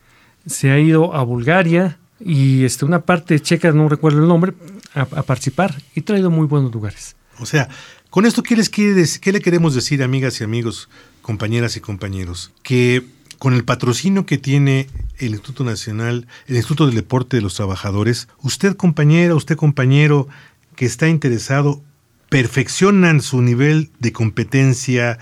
se 0.48 0.72
ha 0.72 0.80
ido 0.80 1.14
a 1.14 1.22
Bulgaria 1.24 1.98
y 2.20 2.64
este, 2.64 2.86
una 2.86 3.02
parte 3.02 3.40
checa, 3.40 3.72
no 3.74 3.90
recuerdo 3.90 4.22
el 4.22 4.28
nombre, 4.28 4.54
a, 4.94 5.06
participar 5.06 5.76
y 5.96 6.02
traído 6.02 6.32
muy 6.32 6.48
buenos 6.48 6.72
lugares. 6.74 7.16
O 7.40 7.46
sea, 7.46 7.68
con 8.10 8.26
esto, 8.26 8.42
¿qué, 8.42 8.56
les 8.56 8.70
quiere 8.70 9.04
qué 9.20 9.32
le 9.34 9.42
queremos 9.42 9.76
decir, 9.76 10.02
amigas 10.02 10.40
y 10.40 10.46
amigos, 10.46 10.88
compañeras 11.22 11.76
y 11.76 11.82
compañeros? 11.82 12.52
Que 12.64 13.04
con 13.38 13.54
el 13.54 13.66
patrocinio 13.66 14.26
que 14.26 14.38
tiene 14.38 14.88
el 15.20 15.30
Instituto 15.30 15.64
Nacional, 15.64 16.28
el 16.48 16.56
Instituto 16.56 16.86
del 16.86 16.96
Deporte 16.96 17.38
de 17.38 17.42
los 17.42 17.56
Trabajadores, 17.56 18.28
usted, 18.42 18.76
compañera, 18.76 19.36
usted, 19.36 19.56
compañero, 19.56 20.28
que 20.76 20.86
está 20.86 21.08
interesado, 21.08 21.82
perfeccionan 22.30 23.22
su 23.22 23.42
nivel 23.42 23.92
de 24.00 24.12
competencia 24.12 25.20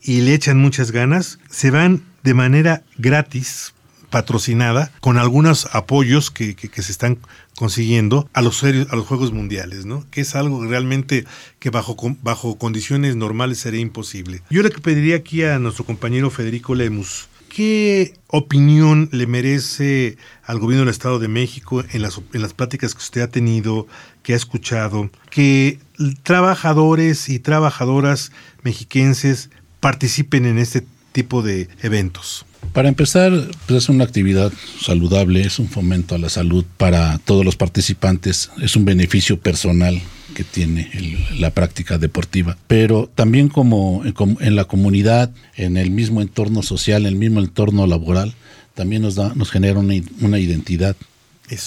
y 0.00 0.20
le 0.22 0.34
echan 0.34 0.58
muchas 0.58 0.90
ganas, 0.90 1.38
se 1.50 1.70
van 1.70 2.02
de 2.22 2.34
manera 2.34 2.82
gratis, 2.98 3.72
patrocinada, 4.10 4.92
con 5.00 5.18
algunos 5.18 5.68
apoyos 5.72 6.30
que, 6.30 6.56
se 6.56 6.92
están 6.92 7.18
consiguiendo 7.56 8.28
a 8.32 8.42
los, 8.42 8.60
Juegos 8.60 9.32
Mundiales, 9.32 9.84
¿no? 9.84 10.06
Que 10.10 10.22
es 10.22 10.34
algo 10.34 10.64
realmente 10.64 11.24
que 11.58 11.70
bajo, 11.70 11.96
bajo 12.22 12.56
condiciones 12.56 13.16
normales 13.16 13.58
sería 13.58 13.80
imposible. 13.80 14.42
Yo 14.48 14.62
le 14.62 14.70
pediría 14.70 15.16
aquí 15.16 15.42
a 15.42 15.58
nuestro 15.58 15.84
compañero 15.84 16.30
Federico 16.30 16.74
Lemus, 16.74 17.28
¿qué 17.56 18.12
opinión 18.26 19.08
le 19.12 19.26
merece 19.26 20.18
al 20.44 20.58
gobierno 20.58 20.84
del 20.84 20.90
Estado 20.90 21.18
de 21.18 21.28
México 21.28 21.82
en 21.90 22.02
las, 22.02 22.20
en 22.34 22.42
las 22.42 22.52
pláticas 22.52 22.92
que 22.94 22.98
usted 22.98 23.22
ha 23.22 23.30
tenido, 23.30 23.86
que 24.22 24.34
ha 24.34 24.36
escuchado, 24.36 25.08
que 25.30 25.78
trabajadores 26.22 27.30
y 27.30 27.38
trabajadoras 27.38 28.30
mexiquenses 28.62 29.48
participen 29.80 30.44
en 30.44 30.58
este 30.58 30.84
tipo 31.16 31.40
de 31.40 31.68
eventos? 31.82 32.44
Para 32.74 32.88
empezar, 32.88 33.32
pues 33.66 33.84
es 33.84 33.88
una 33.88 34.04
actividad 34.04 34.52
saludable, 34.80 35.40
es 35.40 35.58
un 35.58 35.68
fomento 35.68 36.14
a 36.14 36.18
la 36.18 36.28
salud 36.28 36.64
para 36.76 37.18
todos 37.24 37.42
los 37.42 37.56
participantes, 37.56 38.50
es 38.60 38.76
un 38.76 38.84
beneficio 38.84 39.40
personal 39.40 39.98
que 40.34 40.44
tiene 40.44 40.90
el- 40.92 41.40
la 41.40 41.50
práctica 41.50 41.96
deportiva, 41.96 42.58
pero 42.66 43.10
también 43.14 43.48
como, 43.48 44.02
como 44.14 44.38
en 44.42 44.56
la 44.56 44.64
comunidad, 44.64 45.30
en 45.56 45.78
el 45.78 45.90
mismo 45.90 46.20
entorno 46.20 46.62
social, 46.62 47.02
en 47.02 47.08
el 47.14 47.18
mismo 47.18 47.40
entorno 47.40 47.86
laboral, 47.86 48.34
también 48.74 49.00
nos, 49.00 49.14
da, 49.14 49.32
nos 49.34 49.50
genera 49.50 49.78
una, 49.78 49.94
una 50.20 50.38
identidad 50.38 50.96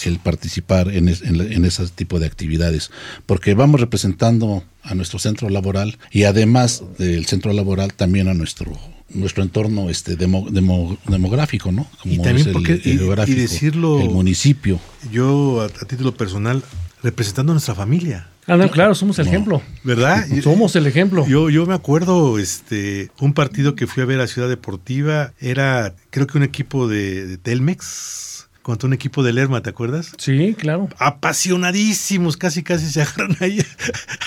el 0.06 0.20
participar 0.20 0.90
en, 0.90 1.08
en, 1.08 1.66
ese 1.66 1.88
tipo 1.88 2.20
de 2.20 2.26
actividades, 2.26 2.92
porque 3.26 3.54
vamos 3.54 3.80
representando 3.80 4.64
a 4.84 4.94
nuestro 4.94 5.20
centro 5.20 5.50
laboral 5.50 5.98
y 6.12 6.24
además 6.24 6.84
del 6.98 7.26
centro 7.26 7.54
laboral 7.54 7.94
también 7.94 8.28
a 8.28 8.34
nuestro 8.34 8.78
nuestro 9.12 9.44
entorno 9.44 9.90
este 9.90 10.16
demográfico, 10.16 11.72
¿no? 11.72 11.88
Como 12.02 12.14
y 12.14 12.18
también 12.20 12.52
porque 12.52 12.80
y, 12.84 12.98
decirlo 13.34 14.00
el 14.00 14.10
municipio. 14.10 14.80
Yo 15.12 15.62
a, 15.62 15.86
título 15.86 16.14
personal 16.14 16.64
representando 17.02 17.52
a 17.52 17.56
nuestra 17.56 17.76
familia. 17.76 18.30
Ah, 18.46 18.58
no, 18.58 18.70
claro, 18.72 18.96
somos 18.96 19.20
el 19.20 19.28
ejemplo. 19.28 19.62
¿Verdad? 19.84 20.26
Somos 20.44 20.76
el 20.76 20.88
ejemplo. 20.88 21.28
Yo, 21.28 21.52
yo 21.52 21.68
me 21.68 21.76
acuerdo, 21.76 22.40
este, 22.40 23.12
un 23.20 23.34
partido 23.34 23.76
que 23.76 23.86
fui 23.86 24.02
a 24.02 24.08
ver 24.08 24.20
a 24.20 24.28
Ciudad 24.28 24.50
Deportiva, 24.50 25.34
era 25.40 25.94
creo 26.10 26.26
que 26.26 26.38
un 26.38 26.44
equipo 26.44 26.88
de, 26.88 27.28
de 27.28 27.38
Telmex, 27.38 28.49
contra 28.70 28.86
un 28.86 28.94
equipo 28.94 29.24
de 29.24 29.34
Lerma, 29.34 29.64
¿te 29.64 29.72
acuerdas? 29.72 30.12
Sí, 30.20 30.56
claro. 30.56 30.90
Apasionadísimos, 31.00 32.38
casi 32.38 32.62
casi 32.62 32.86
se 32.86 33.02
agarran 33.02 33.36
ahí 33.40 33.66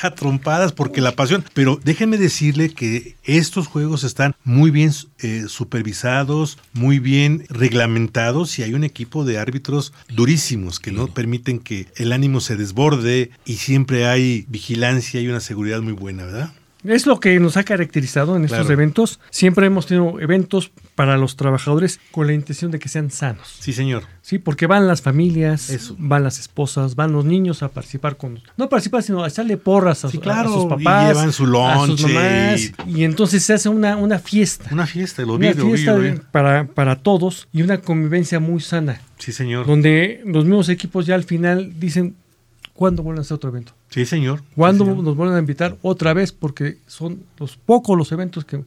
a 0.03 0.17
trompadas 0.17 0.73
porque 0.73 1.01
la 1.01 1.13
pasión. 1.13 1.45
Pero 1.55 1.79
déjenme 1.85 2.19
decirle 2.19 2.71
que 2.71 3.15
estos 3.23 3.69
juegos 3.69 4.03
están 4.03 4.35
muy 4.43 4.73
bien 4.73 4.91
eh, 5.21 5.45
supervisados, 5.47 6.59
muy 6.73 6.99
bien 6.99 7.45
reglamentados 7.51 8.59
y 8.59 8.65
hay 8.65 8.75
un 8.75 8.83
equipo 8.83 9.25
de 9.25 9.39
árbitros 9.39 9.93
durísimos 10.09 10.81
que 10.81 10.91
no 10.91 11.07
permiten 11.07 11.61
que 11.61 11.87
el 11.95 12.11
ánimo 12.11 12.41
se 12.41 12.57
desborde 12.57 13.31
y 13.45 13.59
siempre 13.59 14.09
hay 14.09 14.45
vigilancia 14.49 15.21
y 15.21 15.29
una 15.29 15.39
seguridad 15.39 15.83
muy 15.83 15.93
buena, 15.93 16.25
¿verdad? 16.25 16.53
Es 16.85 17.07
lo 17.07 17.21
que 17.21 17.39
nos 17.39 17.57
ha 17.57 17.65
caracterizado 17.65 18.37
en 18.37 18.45
estos 18.45 18.69
eventos. 18.69 19.21
Siempre 19.31 19.67
hemos 19.67 19.87
tenido 19.87 20.19
eventos 20.21 20.73
para 20.95 21.17
los 21.17 21.37
trabajadores 21.37 22.01
con 22.11 22.27
la 22.27 22.33
intención 22.33 22.71
de 22.71 22.79
que 22.79 22.89
sean 22.89 23.11
sanos. 23.11 23.57
Sí, 23.61 23.73
señor. 23.73 24.03
Sí, 24.21 24.39
porque 24.39 24.67
van 24.67 24.89
las 24.89 25.03
familias, 25.03 25.93
van 25.99 26.25
las 26.25 26.39
esposas, 26.39 26.97
van 26.97 27.13
los 27.13 27.25
niños 27.25 27.63
a 27.63 27.69
participar 27.69 28.17
con... 28.17 28.41
No 28.57 28.65
a 28.65 28.69
participar, 28.69 29.03
sino 29.03 29.23
a 29.23 29.29
echarle 29.29 29.57
porras 29.57 30.05
a, 30.05 30.11
sus 30.11 30.21
papás. 30.21 30.81
Y 30.81 31.15
llevan 31.15 31.33
su 31.33 31.47
lonche. 31.47 32.73
Y... 32.87 33.05
entonces 33.05 33.45
se 33.45 33.55
hace 33.55 33.69
una, 33.69 33.97
una 33.97 34.19
fiesta. 34.19 34.69
Una 34.73 34.87
fiesta, 34.87 35.23
lo 35.23 35.35
Una 35.35 35.55
fiesta 35.55 35.97
para, 36.31 36.67
para 36.67 36.97
todos 36.97 37.49
y 37.53 37.63
una 37.63 37.79
convivencia 37.79 38.41
muy 38.41 38.61
sana. 38.61 39.01
Sí, 39.19 39.33
señor. 39.33 39.67
Donde 39.67 40.21
los 40.25 40.45
mismos 40.45 40.69
equipos 40.69 41.07
ya 41.07 41.15
al 41.15 41.25
final 41.25 41.79
dicen, 41.79 42.17
¿cuándo 42.75 43.03
vuelven 43.03 43.21
a 43.21 43.23
hacer 43.23 43.37
otro 43.37 43.51
evento? 43.51 43.73
Sí, 43.93 44.07
señor. 44.07 44.43
¿Cuándo 44.57 44.87
nos 44.87 45.17
vuelven 45.17 45.37
a 45.37 45.41
invitar 45.41 45.77
otra 45.83 46.15
vez? 46.15 46.33
Porque 46.33 46.79
son 46.87 47.25
los 47.39 47.59
pocos 47.59 47.97
los 47.97 48.11
eventos 48.11 48.47
que, 48.47 48.65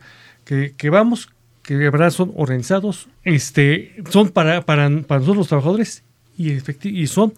que, 0.78 0.90
vamos, 0.92 1.30
que 1.64 1.76
de 1.76 1.90
verdad 1.90 2.12
son 2.12 2.32
organizados, 2.36 3.08
este, 3.24 3.96
son 4.12 4.30
para, 4.30 4.62
para, 4.62 4.88
para 5.02 5.20
nosotros 5.20 5.38
los 5.38 5.48
trabajadores 5.48 6.04
y, 6.38 6.54
y 6.84 7.08
son 7.08 7.34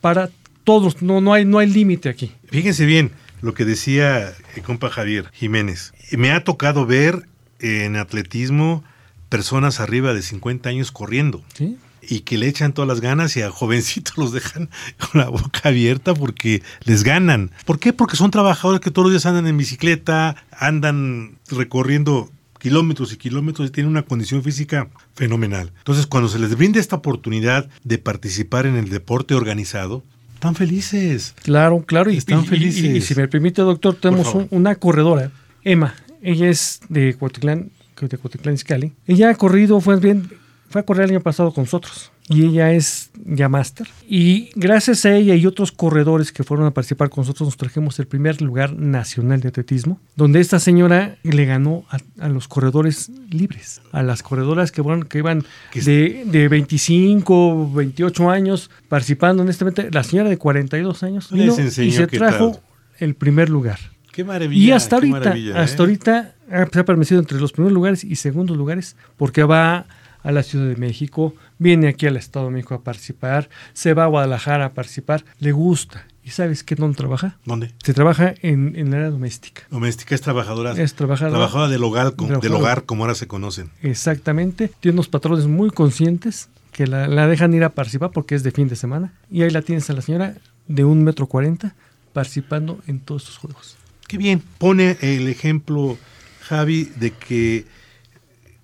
para 0.00 0.30
todos, 0.64 1.00
no, 1.00 1.20
no 1.20 1.32
hay, 1.32 1.44
no 1.44 1.58
hay 1.58 1.68
límite 1.68 2.08
aquí. 2.08 2.32
Fíjense 2.48 2.86
bien 2.86 3.12
lo 3.40 3.54
que 3.54 3.64
decía 3.64 4.34
el 4.56 4.62
compa 4.62 4.90
Javier 4.90 5.30
Jiménez. 5.32 5.92
Me 6.10 6.32
ha 6.32 6.42
tocado 6.42 6.86
ver 6.86 7.28
en 7.60 7.96
atletismo 7.96 8.82
personas 9.28 9.78
arriba 9.78 10.12
de 10.12 10.22
50 10.22 10.68
años 10.68 10.90
corriendo. 10.90 11.44
¿Sí? 11.54 11.78
Y 12.02 12.20
que 12.20 12.38
le 12.38 12.48
echan 12.48 12.72
todas 12.72 12.88
las 12.88 13.00
ganas 13.00 13.36
y 13.36 13.42
a 13.42 13.50
jovencitos 13.50 14.16
los 14.16 14.32
dejan 14.32 14.70
con 14.98 15.20
la 15.20 15.28
boca 15.28 15.60
abierta 15.64 16.14
porque 16.14 16.62
les 16.84 17.04
ganan. 17.04 17.50
¿Por 17.64 17.78
qué? 17.78 17.92
Porque 17.92 18.16
son 18.16 18.30
trabajadores 18.30 18.80
que 18.80 18.90
todos 18.90 19.06
los 19.06 19.12
días 19.12 19.26
andan 19.26 19.46
en 19.46 19.56
bicicleta, 19.56 20.36
andan 20.52 21.38
recorriendo 21.50 22.30
kilómetros 22.58 23.12
y 23.12 23.16
kilómetros 23.16 23.68
y 23.68 23.70
tienen 23.70 23.90
una 23.90 24.02
condición 24.02 24.42
física 24.42 24.88
fenomenal. 25.14 25.72
Entonces, 25.78 26.06
cuando 26.06 26.28
se 26.28 26.38
les 26.38 26.56
brinda 26.56 26.80
esta 26.80 26.96
oportunidad 26.96 27.68
de 27.84 27.98
participar 27.98 28.66
en 28.66 28.76
el 28.76 28.88
deporte 28.88 29.34
organizado, 29.34 30.02
están 30.34 30.54
felices. 30.54 31.34
Claro, 31.42 31.82
claro, 31.84 32.10
y 32.10 32.16
están 32.16 32.44
felices. 32.44 32.84
Y, 32.84 33.00
si 33.00 33.14
me 33.14 33.26
permite, 33.26 33.62
doctor, 33.62 33.96
tenemos 33.96 34.36
una 34.50 34.76
corredora, 34.76 35.32
Emma. 35.64 35.94
Ella 36.22 36.48
es 36.48 36.80
de 36.88 37.14
Cuautitlán, 37.14 37.70
de 38.00 38.18
Cuautitlán 38.18 38.54
Izcalli. 38.54 38.92
Ella 39.06 39.30
ha 39.30 39.34
corrido, 39.34 39.80
fue 39.80 39.98
bien, 39.98 40.30
fue 40.68 40.80
a 40.80 40.84
correr 40.84 41.04
el 41.04 41.10
año 41.12 41.20
pasado 41.20 41.52
con 41.52 41.64
nosotros 41.64 42.12
y 42.28 42.44
ella 42.44 42.72
es 42.72 43.10
ya 43.24 43.48
máster. 43.48 43.88
Y 44.06 44.50
gracias 44.54 45.04
a 45.06 45.14
ella 45.14 45.34
y 45.34 45.46
otros 45.46 45.72
corredores 45.72 46.30
que 46.30 46.44
fueron 46.44 46.66
a 46.66 46.72
participar 46.72 47.08
con 47.08 47.22
nosotros, 47.22 47.46
nos 47.46 47.56
trajimos 47.56 47.98
el 47.98 48.06
primer 48.06 48.42
lugar 48.42 48.74
nacional 48.74 49.40
de 49.40 49.48
atletismo, 49.48 49.98
donde 50.14 50.40
esta 50.40 50.58
señora 50.58 51.16
le 51.22 51.44
ganó 51.46 51.84
a, 52.18 52.28
los 52.28 52.46
corredores 52.46 53.10
libres, 53.30 53.80
a 53.92 54.02
las 54.02 54.22
corredoras 54.22 54.72
que, 54.72 54.82
bueno, 54.82 55.06
que 55.08 55.18
iban 55.18 55.44
de, 55.74 56.24
de 56.26 56.48
25, 56.48 57.72
28 57.72 58.30
años 58.30 58.70
participando 58.88 59.42
en 59.42 59.48
este 59.48 59.64
evento. 59.64 59.82
La 59.90 60.04
señora 60.04 60.28
de 60.28 60.36
42 60.36 61.02
años 61.02 61.30
vino 61.32 61.56
y 61.58 61.92
se 61.92 62.06
trajo 62.06 62.60
el 62.98 63.14
primer 63.14 63.48
lugar. 63.48 63.78
Qué 64.12 64.24
maravilla. 64.24 64.60
Y 64.60 64.72
hasta 64.72 64.96
ahorita, 64.96 65.34
hasta 65.54 65.82
¿eh? 65.82 65.86
ahorita 65.86 66.34
se 66.72 66.78
ha 66.80 66.84
permitido 66.84 67.20
entre 67.20 67.38
los 67.40 67.52
primeros 67.52 67.72
lugares 67.72 68.04
y 68.04 68.16
segundos 68.16 68.56
lugares, 68.56 68.96
porque 69.16 69.44
va 69.44 69.86
a 70.22 70.32
la 70.32 70.42
Ciudad 70.42 70.68
de 70.68 70.76
México, 70.76 71.34
viene 71.58 71.88
aquí 71.88 72.06
al 72.06 72.16
Estado 72.16 72.46
de 72.46 72.52
México 72.52 72.74
a 72.74 72.82
participar, 72.82 73.48
se 73.72 73.94
va 73.94 74.04
a 74.04 74.08
Guadalajara 74.08 74.66
a 74.66 74.74
participar, 74.74 75.24
le 75.38 75.52
gusta. 75.52 76.06
¿Y 76.24 76.30
sabes 76.30 76.62
qué 76.62 76.74
dónde 76.74 76.96
trabaja? 76.96 77.38
¿Dónde? 77.46 77.72
Se 77.82 77.94
trabaja 77.94 78.34
en, 78.42 78.76
en 78.76 78.90
la 78.90 78.98
área 78.98 79.10
doméstica. 79.10 79.62
Doméstica 79.70 80.14
es 80.14 80.20
trabajadora. 80.20 80.72
Es 80.72 80.94
trabajadora. 80.94 81.38
Trabajadora 81.38 81.68
del 81.70 81.82
hogar, 81.82 82.14
del 82.14 82.52
hogar, 82.52 82.84
como 82.84 83.04
ahora 83.04 83.14
se 83.14 83.26
conocen. 83.26 83.70
Exactamente. 83.82 84.70
Tiene 84.80 84.96
unos 84.96 85.08
patrones 85.08 85.46
muy 85.46 85.70
conscientes 85.70 86.50
que 86.72 86.86
la, 86.86 87.08
la, 87.08 87.26
dejan 87.28 87.54
ir 87.54 87.64
a 87.64 87.70
participar 87.70 88.10
porque 88.10 88.34
es 88.34 88.42
de 88.42 88.50
fin 88.50 88.68
de 88.68 88.76
semana. 88.76 89.14
Y 89.30 89.42
ahí 89.42 89.50
la 89.50 89.62
tienes 89.62 89.88
a 89.88 89.94
la 89.94 90.02
señora 90.02 90.34
de 90.66 90.84
un 90.84 91.02
metro 91.02 91.26
cuarenta 91.26 91.74
participando 92.12 92.78
en 92.86 93.00
todos 93.00 93.22
estos 93.22 93.38
juegos. 93.38 93.76
Qué 94.06 94.18
bien. 94.18 94.42
Pone 94.58 94.98
el 95.00 95.28
ejemplo, 95.28 95.96
Javi, 96.42 96.90
de 96.96 97.12
que 97.12 97.64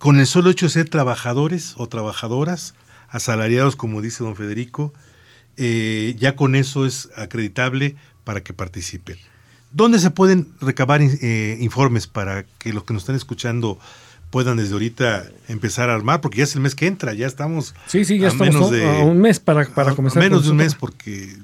con 0.05 0.21
el 0.21 0.27
solo 0.27 0.51
hecho 0.51 0.67
de 0.67 0.71
ser 0.71 0.91
trabajadores 0.91 1.73
o 1.79 1.89
trabajadoras, 1.89 2.75
asalariados, 3.09 3.75
como 3.75 4.03
dice 4.03 4.23
don 4.23 4.37
Federico, 4.37 4.93
eh, 5.57 6.15
ya 6.19 6.37
con 6.37 6.57
eso 6.57 6.85
es 6.85 7.09
acreditable 7.17 7.97
para 8.23 8.43
que 8.43 8.53
participen. 8.53 9.17
¿Dónde 9.73 9.99
se 9.99 10.11
pueden 10.11 10.49
recabar 10.61 11.01
eh, 11.01 11.57
informes 11.59 12.07
para 12.07 12.45
que 12.59 12.75
los 12.75 12.85
que 12.85 12.93
nos 12.93 13.05
están 13.05 13.17
escuchando 13.17 13.79
puedan 14.29 14.59
desde 14.59 14.75
ahorita 14.75 15.25
empezar 15.49 15.89
a 15.89 15.95
armar? 15.95 16.21
Porque 16.21 16.37
ya 16.37 16.45
es 16.45 16.55
el 16.55 16.61
mes 16.61 16.75
que 16.75 16.87
entra, 16.87 17.15
ya 17.15 17.27
estamos. 17.27 17.75
Sí, 17.87 18.05
sí, 18.05 18.19
ya 18.19 18.29
estamos 18.29 18.53
menos 18.53 18.71
de, 18.71 18.85
un 18.85 19.23
mes 19.23 19.41
para, 19.41 19.65
para 19.71 19.95
comenzar. 19.95 20.23
Menos 20.23 20.45
de 20.45 20.51
un 20.51 20.59
mes, 20.59 20.75
porque 20.75 21.35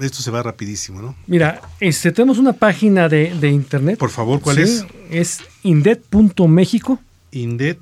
esto 0.00 0.22
se 0.22 0.30
va 0.30 0.42
rapidísimo, 0.42 1.02
¿no? 1.02 1.14
Mira, 1.26 1.60
este, 1.80 2.12
tenemos 2.12 2.38
una 2.38 2.54
página 2.54 3.10
de, 3.10 3.50
internet. 3.50 3.98
Por 3.98 4.08
favor, 4.08 4.40
¿cuál 4.40 4.56
es? 4.56 4.86
Es 5.10 5.40
indet.mexico. 5.62 6.98
Indet. 7.30 7.78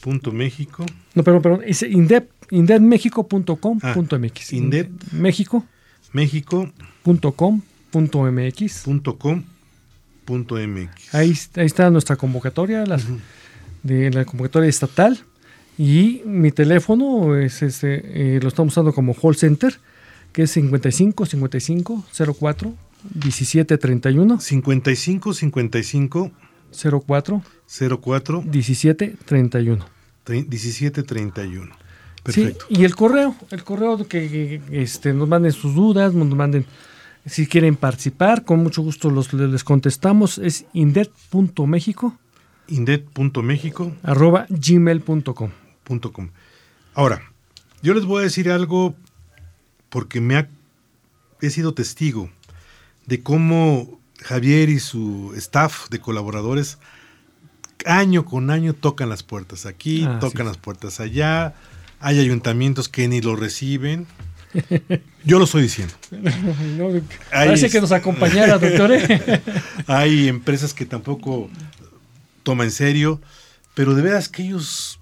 Punto 0.00 0.32
México. 0.32 0.86
No, 1.14 1.24
perdón, 1.24 1.42
perdón. 1.42 1.60
Es 1.66 1.82
indep, 1.82 2.30
indepmexico.com.mx. 2.50 3.82
Ah, 3.82 4.56
indep. 4.56 4.90
México. 5.12 5.64
México. 6.12 6.70
Punto 7.02 7.32
com, 7.32 7.60
punto 7.90 8.22
mx. 8.30 8.82
Punto 8.84 9.18
com, 9.18 9.42
punto 10.24 10.56
mx. 10.56 11.14
Ahí, 11.14 11.32
ahí 11.56 11.66
está 11.66 11.90
nuestra 11.90 12.16
convocatoria, 12.16 12.84
la, 12.86 13.00
de 13.82 14.10
la 14.10 14.24
convocatoria 14.24 14.68
estatal. 14.68 15.18
Y 15.76 16.22
mi 16.24 16.50
teléfono 16.50 17.36
es 17.36 17.62
este, 17.62 18.36
eh, 18.36 18.40
lo 18.40 18.48
estamos 18.48 18.72
usando 18.72 18.92
como 18.92 19.14
call 19.14 19.36
center, 19.36 19.78
que 20.32 20.42
es 20.42 20.50
55 20.50 21.26
55 21.26 22.04
04 22.38 22.74
17 23.14 23.78
31. 23.78 24.40
55 24.40 25.34
55 25.34 26.30
04 26.72 27.42
04 28.00 28.42
17 28.44 29.16
31. 29.24 29.86
17 30.26 31.02
31. 31.02 31.76
Perfecto. 32.22 32.66
Sí, 32.68 32.74
y 32.80 32.84
el 32.84 32.94
correo, 32.94 33.34
el 33.50 33.64
correo 33.64 34.06
que, 34.06 34.60
este, 34.70 35.12
nos 35.12 35.28
manden 35.28 35.52
sus 35.52 35.74
dudas, 35.74 36.12
nos 36.12 36.28
manden 36.28 36.66
si 37.26 37.46
quieren 37.46 37.76
participar, 37.76 38.44
con 38.44 38.62
mucho 38.62 38.82
gusto 38.82 39.10
los, 39.10 39.32
les 39.32 39.64
contestamos, 39.64 40.38
es 40.38 40.66
indet.mexico. 40.72 42.16
Indet.mexico. 42.68 43.92
Arroba 44.02 44.46
gmail.com. 44.48 45.50
Com. 46.12 46.30
Ahora, 46.94 47.22
yo 47.82 47.94
les 47.94 48.04
voy 48.04 48.20
a 48.20 48.24
decir 48.24 48.50
algo 48.50 48.94
porque 49.88 50.20
me 50.20 50.36
ha, 50.36 50.48
he 51.40 51.50
sido 51.50 51.72
testigo 51.72 52.30
de 53.06 53.22
cómo 53.22 53.98
Javier 54.22 54.68
y 54.68 54.80
su 54.80 55.32
staff 55.36 55.88
de 55.90 56.00
colaboradores 56.00 56.78
año 57.84 58.24
con 58.24 58.50
año 58.50 58.74
tocan 58.74 59.08
las 59.08 59.22
puertas 59.22 59.66
aquí, 59.66 60.04
ah, 60.04 60.18
tocan 60.20 60.46
las 60.46 60.56
puertas 60.56 61.00
allá. 61.00 61.54
Hay 62.00 62.18
ayuntamientos 62.18 62.88
que 62.88 63.08
ni 63.08 63.20
lo 63.20 63.36
reciben. 63.36 64.06
Yo 65.24 65.38
lo 65.38 65.44
estoy 65.44 65.62
diciendo. 65.62 65.94
parece 67.30 67.70
que 67.70 67.80
nos 67.80 67.92
acompañara, 67.92 68.58
doctor. 68.58 68.92
¿eh? 68.92 69.42
hay 69.86 70.28
empresas 70.28 70.74
que 70.74 70.86
tampoco 70.86 71.50
toman 72.42 72.66
en 72.66 72.72
serio, 72.72 73.20
pero 73.74 73.94
de 73.94 74.02
veras 74.02 74.28
que 74.28 74.42
ellos, 74.42 75.00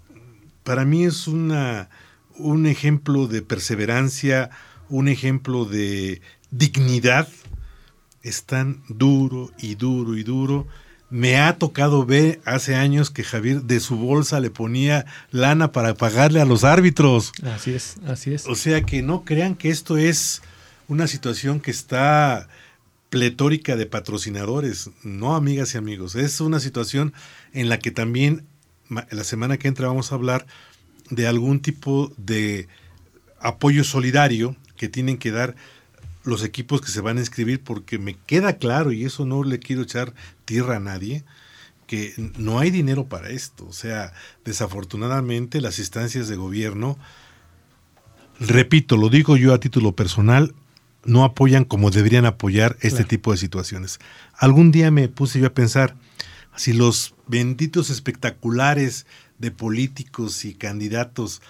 para 0.65 0.85
mí 0.85 1.05
es 1.05 1.29
una, 1.29 1.89
un 2.37 2.67
ejemplo 2.67 3.27
de 3.27 3.43
perseverancia, 3.43 4.51
un 4.89 5.09
ejemplo 5.09 5.65
de 5.65 6.21
dignidad, 6.51 7.29
están 8.29 8.83
duro 8.89 9.51
y 9.59 9.75
duro 9.75 10.17
y 10.17 10.23
duro. 10.23 10.67
Me 11.09 11.39
ha 11.39 11.57
tocado 11.57 12.05
ver 12.05 12.41
hace 12.45 12.75
años 12.75 13.11
que 13.11 13.23
Javier 13.23 13.63
de 13.63 13.79
su 13.79 13.97
bolsa 13.97 14.41
le 14.41 14.51
ponía 14.51 15.07
lana 15.31 15.71
para 15.71 15.95
pagarle 15.95 16.41
a 16.41 16.45
los 16.45 16.65
árbitros. 16.65 17.33
Así 17.45 17.73
es, 17.73 17.97
así 18.07 18.35
es. 18.35 18.47
O 18.47 18.57
sea 18.57 18.83
que 18.83 19.03
no 19.03 19.25
crean 19.25 19.55
que 19.55 19.71
esto 19.71 19.97
es 19.97 20.43
una 20.89 21.07
situación 21.07 21.61
que 21.61 21.71
está 21.71 22.49
pletórica 23.09 23.77
de 23.77 23.87
patrocinadores. 23.87 24.91
No, 25.05 25.37
amigas 25.37 25.75
y 25.75 25.79
amigos. 25.79 26.17
Es 26.17 26.41
una 26.41 26.59
situación 26.59 27.13
en 27.53 27.69
la 27.69 27.79
que 27.79 27.93
también 27.93 28.45
la 28.89 29.25
semana 29.25 29.59
que 29.59 29.69
entra 29.69 29.89
vamos 29.89 30.11
a 30.11 30.17
hablar 30.17 30.47
de 31.11 31.27
algún 31.27 31.61
tipo 31.61 32.13
de 32.17 32.69
apoyo 33.41 33.85
solidario 33.85 34.57
que 34.77 34.89
tienen 34.89 35.19
que 35.19 35.31
dar 35.31 35.55
los 36.27 36.45
equipos 36.45 36.81
que 36.81 36.91
se 36.91 37.01
van 37.01 37.17
a 37.17 37.21
inscribir 37.21 37.63
porque 37.63 37.99
me 37.99 38.15
queda 38.27 38.59
claro, 38.59 38.93
y 38.93 39.05
eso 39.05 39.25
no 39.25 39.45
le 39.45 39.59
quiero 39.59 39.83
echar 39.83 40.13
tierra 40.45 40.77
a 40.77 40.81
nadie, 40.81 41.25
que 41.87 42.15
no 42.37 42.59
hay 42.59 42.71
dinero 42.71 43.09
para 43.09 43.31
esto. 43.31 43.67
O 43.67 43.73
sea, 43.73 44.13
desafortunadamente 44.45 45.61
las 45.61 45.79
instancias 45.79 46.29
de 46.29 46.37
gobierno, 46.37 46.99
repito, 48.41 48.97
lo 48.97 49.09
digo 49.09 49.37
yo 49.37 49.55
a 49.55 49.61
título 49.61 49.95
personal, 49.95 50.55
no 51.05 51.23
apoyan 51.23 51.65
como 51.65 51.91
deberían 51.91 52.27
apoyar 52.27 52.77
este 52.81 53.05
tipo 53.05 53.31
de 53.31 53.39
situaciones. 53.39 54.01
Algún 54.37 54.73
día 54.73 54.91
me 54.91 55.09
puse 55.09 55.39
yo 55.39 55.47
a 55.47 55.55
pensar, 55.55 55.95
si 56.57 56.73
los 56.73 57.15
benditos 57.29 57.91
espectaculares 57.91 59.07
de 59.39 59.53
políticos 59.53 60.45
y 60.45 60.55
candidatos 60.55 61.41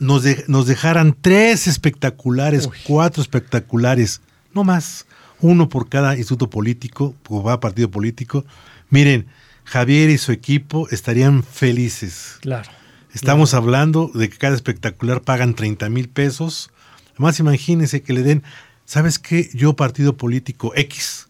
nos, 0.00 0.24
nos 0.48 0.66
dejaran 0.66 1.14
tres 1.20 1.68
espectaculares, 1.68 2.68
cuatro 2.84 3.22
espectaculares, 3.22 4.22
no 4.52 4.64
más, 4.64 5.06
uno 5.40 5.68
por 5.68 5.88
cada 5.88 6.16
instituto 6.16 6.50
político, 6.50 7.14
por 7.22 7.44
cada 7.44 7.60
partido 7.60 7.90
político. 7.90 8.44
Miren, 8.88 9.26
Javier 9.64 10.10
y 10.10 10.18
su 10.18 10.32
equipo 10.32 10.88
estarían 10.90 11.44
felices. 11.44 12.38
Claro. 12.40 12.68
Estamos 13.12 13.54
hablando 13.54 14.10
de 14.14 14.28
que 14.30 14.38
cada 14.38 14.54
espectacular 14.54 15.20
pagan 15.20 15.54
30 15.54 15.88
mil 15.90 16.08
pesos. 16.08 16.70
Además, 17.12 17.38
imagínense 17.38 18.02
que 18.02 18.12
le 18.12 18.22
den, 18.22 18.42
¿sabes 18.86 19.18
qué? 19.18 19.50
Yo, 19.52 19.76
partido 19.76 20.16
político 20.16 20.72
X, 20.76 21.28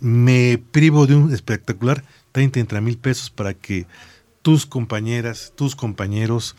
me 0.00 0.62
privo 0.70 1.06
de 1.06 1.14
un 1.14 1.32
espectacular, 1.32 2.04
30 2.32 2.80
mil 2.82 2.98
pesos 2.98 3.30
para 3.30 3.54
que 3.54 3.86
tus 4.42 4.66
compañeras, 4.66 5.52
tus 5.56 5.74
compañeros 5.74 6.54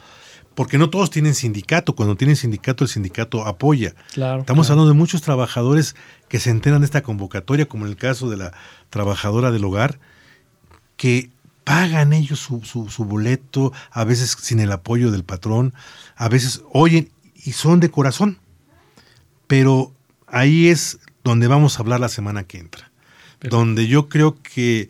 porque 0.59 0.77
no 0.77 0.89
todos 0.89 1.09
tienen 1.09 1.35
sindicato. 1.35 1.95
Cuando 1.95 2.17
tienen 2.17 2.35
sindicato, 2.35 2.83
el 2.83 2.89
sindicato 2.89 3.45
apoya. 3.45 3.95
Claro, 4.11 4.41
Estamos 4.41 4.69
hablando 4.69 4.89
de 4.89 4.93
muchos 4.93 5.21
trabajadores 5.21 5.95
que 6.27 6.37
se 6.37 6.49
enteran 6.49 6.81
de 6.81 6.85
esta 6.85 7.01
convocatoria, 7.01 7.65
como 7.65 7.85
en 7.85 7.91
el 7.91 7.95
caso 7.95 8.29
de 8.29 8.35
la 8.35 8.51
trabajadora 8.89 9.51
del 9.51 9.63
hogar, 9.63 9.99
que 10.97 11.29
pagan 11.63 12.11
ellos 12.11 12.39
su, 12.39 12.59
su, 12.65 13.05
boleto, 13.05 13.71
a 13.89 14.03
veces 14.03 14.35
sin 14.37 14.59
el 14.59 14.73
apoyo 14.73 15.11
del 15.11 15.23
patrón, 15.23 15.73
a 16.17 16.27
veces 16.27 16.61
oyen 16.73 17.09
y 17.35 17.53
son 17.53 17.79
de 17.79 17.89
corazón. 17.89 18.37
Pero 19.47 19.93
ahí 20.27 20.67
es 20.67 20.99
donde 21.23 21.47
vamos 21.47 21.77
a 21.77 21.83
hablar 21.83 22.01
la 22.01 22.09
semana 22.09 22.43
que 22.43 22.57
entra. 22.57 22.91
Donde 23.39 23.87
yo 23.87 24.09
creo 24.09 24.37
que 24.41 24.89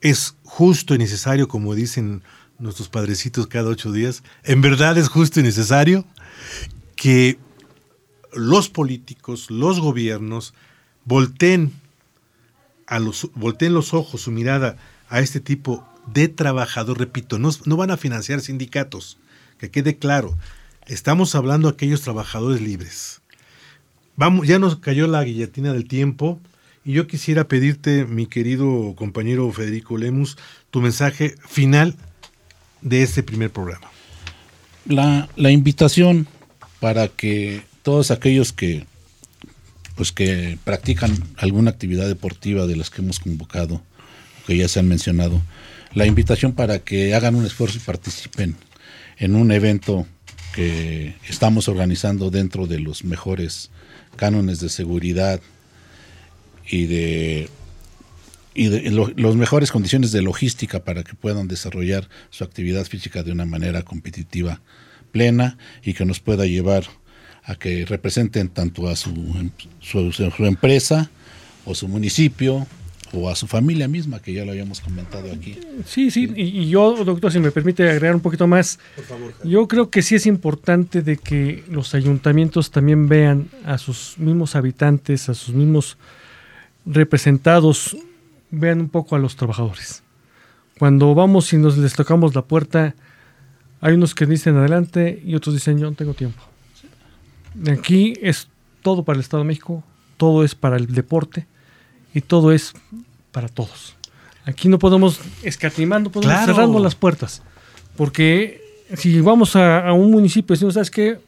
es 0.00 0.36
justo 0.42 0.94
y 0.94 0.98
necesario, 0.98 1.48
como 1.48 1.74
dicen 1.74 2.22
nuestros 2.62 2.88
padrecitos 2.88 3.46
cada 3.46 3.68
ocho 3.68 3.92
días, 3.92 4.22
en 4.44 4.62
verdad 4.62 4.96
es 4.96 5.08
justo 5.08 5.40
y 5.40 5.42
necesario 5.42 6.04
que 6.96 7.38
los 8.32 8.68
políticos, 8.68 9.50
los 9.50 9.80
gobiernos, 9.80 10.54
volteen, 11.04 11.72
a 12.86 12.98
los, 12.98 13.30
volteen 13.34 13.74
los 13.74 13.92
ojos, 13.94 14.22
su 14.22 14.30
mirada 14.30 14.76
a 15.08 15.20
este 15.20 15.40
tipo 15.40 15.86
de 16.06 16.28
trabajador. 16.28 16.98
Repito, 16.98 17.38
no, 17.38 17.50
no 17.64 17.76
van 17.76 17.90
a 17.90 17.96
financiar 17.96 18.40
sindicatos, 18.40 19.18
que 19.58 19.70
quede 19.70 19.98
claro. 19.98 20.36
Estamos 20.86 21.34
hablando 21.34 21.68
de 21.68 21.74
aquellos 21.74 22.02
trabajadores 22.02 22.60
libres. 22.60 23.22
Vamos, 24.16 24.46
ya 24.46 24.58
nos 24.58 24.76
cayó 24.76 25.06
la 25.06 25.24
guillotina 25.24 25.72
del 25.72 25.88
tiempo. 25.88 26.40
Y 26.84 26.92
yo 26.92 27.06
quisiera 27.06 27.46
pedirte, 27.46 28.04
mi 28.04 28.26
querido 28.26 28.94
compañero 28.96 29.50
Federico 29.52 29.96
Lemus, 29.96 30.36
tu 30.70 30.80
mensaje 30.80 31.36
final 31.46 31.96
de 32.82 33.02
este 33.02 33.22
primer 33.22 33.50
programa. 33.50 33.90
La, 34.86 35.50
invitación 35.50 36.26
para 36.80 37.08
que 37.08 37.62
todos 37.82 38.10
aquellos 38.10 38.52
que 38.52 38.86
pues 39.94 40.10
que 40.10 40.58
practican 40.64 41.12
alguna 41.36 41.70
actividad 41.70 42.08
deportiva 42.08 42.66
de 42.66 42.76
las 42.76 42.90
que 42.90 43.02
hemos 43.02 43.20
convocado, 43.20 43.82
que 44.46 44.56
ya 44.56 44.66
se 44.66 44.80
han 44.80 44.88
mencionado, 44.88 45.40
la 45.94 46.06
invitación 46.06 46.52
para 46.52 46.78
que 46.78 47.14
hagan 47.14 47.34
un 47.34 47.44
esfuerzo 47.44 47.76
y 47.76 47.80
participen 47.80 48.56
en 49.18 49.36
un 49.36 49.52
evento 49.52 50.06
que 50.54 51.14
estamos 51.28 51.68
organizando 51.68 52.30
dentro 52.30 52.66
de 52.66 52.80
los 52.80 53.04
mejores 53.04 53.70
cánones 54.16 54.60
de 54.60 54.70
seguridad 54.70 55.40
y 56.68 56.86
de 56.86 57.48
y 58.54 58.68
de, 58.68 58.90
las 59.16 59.34
mejores 59.36 59.70
condiciones 59.70 60.12
de 60.12 60.22
logística 60.22 60.84
para 60.84 61.04
que 61.04 61.14
puedan 61.14 61.48
desarrollar 61.48 62.08
su 62.30 62.44
actividad 62.44 62.84
física 62.84 63.22
de 63.22 63.32
una 63.32 63.46
manera 63.46 63.82
competitiva 63.82 64.60
plena 65.10 65.58
y 65.82 65.94
que 65.94 66.04
nos 66.04 66.20
pueda 66.20 66.46
llevar 66.46 66.84
a 67.44 67.54
que 67.54 67.84
representen 67.86 68.48
tanto 68.48 68.88
a 68.88 68.96
su, 68.96 69.50
su, 69.80 70.12
su 70.12 70.46
empresa 70.46 71.10
o 71.64 71.74
su 71.74 71.88
municipio 71.88 72.66
o 73.12 73.28
a 73.28 73.36
su 73.36 73.46
familia 73.46 73.88
misma, 73.88 74.20
que 74.20 74.32
ya 74.32 74.44
lo 74.44 74.52
habíamos 74.52 74.80
comentado 74.80 75.30
aquí. 75.30 75.58
Sí, 75.84 76.10
sí, 76.10 76.32
y, 76.34 76.68
yo, 76.68 77.04
doctor, 77.04 77.30
si 77.30 77.40
me 77.40 77.50
permite 77.50 77.82
agregar 77.88 78.14
un 78.14 78.22
poquito 78.22 78.46
más, 78.46 78.78
yo 79.44 79.68
creo 79.68 79.90
que 79.90 80.02
sí 80.02 80.14
es 80.14 80.26
importante 80.26 81.02
de 81.02 81.18
que 81.18 81.62
los 81.68 81.94
ayuntamientos 81.94 82.70
también 82.70 83.08
vean 83.08 83.48
a 83.64 83.76
sus 83.76 84.14
mismos 84.18 84.56
habitantes, 84.56 85.28
a 85.28 85.34
sus 85.34 85.54
mismos 85.54 85.98
representados 86.86 87.96
vean 88.52 88.80
un 88.80 88.88
poco 88.88 89.16
a 89.16 89.18
los 89.18 89.34
trabajadores. 89.34 90.04
Cuando 90.78 91.14
vamos 91.14 91.52
y 91.52 91.56
nos 91.56 91.76
les 91.76 91.94
tocamos 91.94 92.36
la 92.36 92.42
puerta, 92.42 92.94
hay 93.80 93.94
unos 93.94 94.14
que 94.14 94.26
dicen 94.26 94.56
adelante 94.56 95.20
y 95.24 95.34
otros 95.34 95.56
dicen 95.56 95.78
yo 95.78 95.90
no 95.90 95.96
tengo 95.96 96.14
tiempo. 96.14 96.42
Aquí 97.68 98.14
es 98.22 98.48
todo 98.82 99.04
para 99.04 99.16
el 99.16 99.20
Estado 99.22 99.42
de 99.42 99.48
México, 99.48 99.82
todo 100.16 100.44
es 100.44 100.54
para 100.54 100.76
el 100.76 100.86
deporte 100.86 101.46
y 102.14 102.20
todo 102.20 102.52
es 102.52 102.74
para 103.32 103.48
todos. 103.48 103.96
Aquí 104.44 104.68
no 104.68 104.78
podemos 104.78 105.20
escatimando, 105.42 106.10
podemos 106.10 106.44
cerrando 106.44 106.78
las 106.78 106.94
puertas. 106.94 107.42
Porque 107.96 108.86
si 108.96 109.20
vamos 109.20 109.56
a, 109.56 109.92
un 109.92 110.10
municipio 110.10 110.52
y 110.52 110.56
decimos, 110.56 110.74
¿sabes 110.74 110.90
qué? 110.90 111.20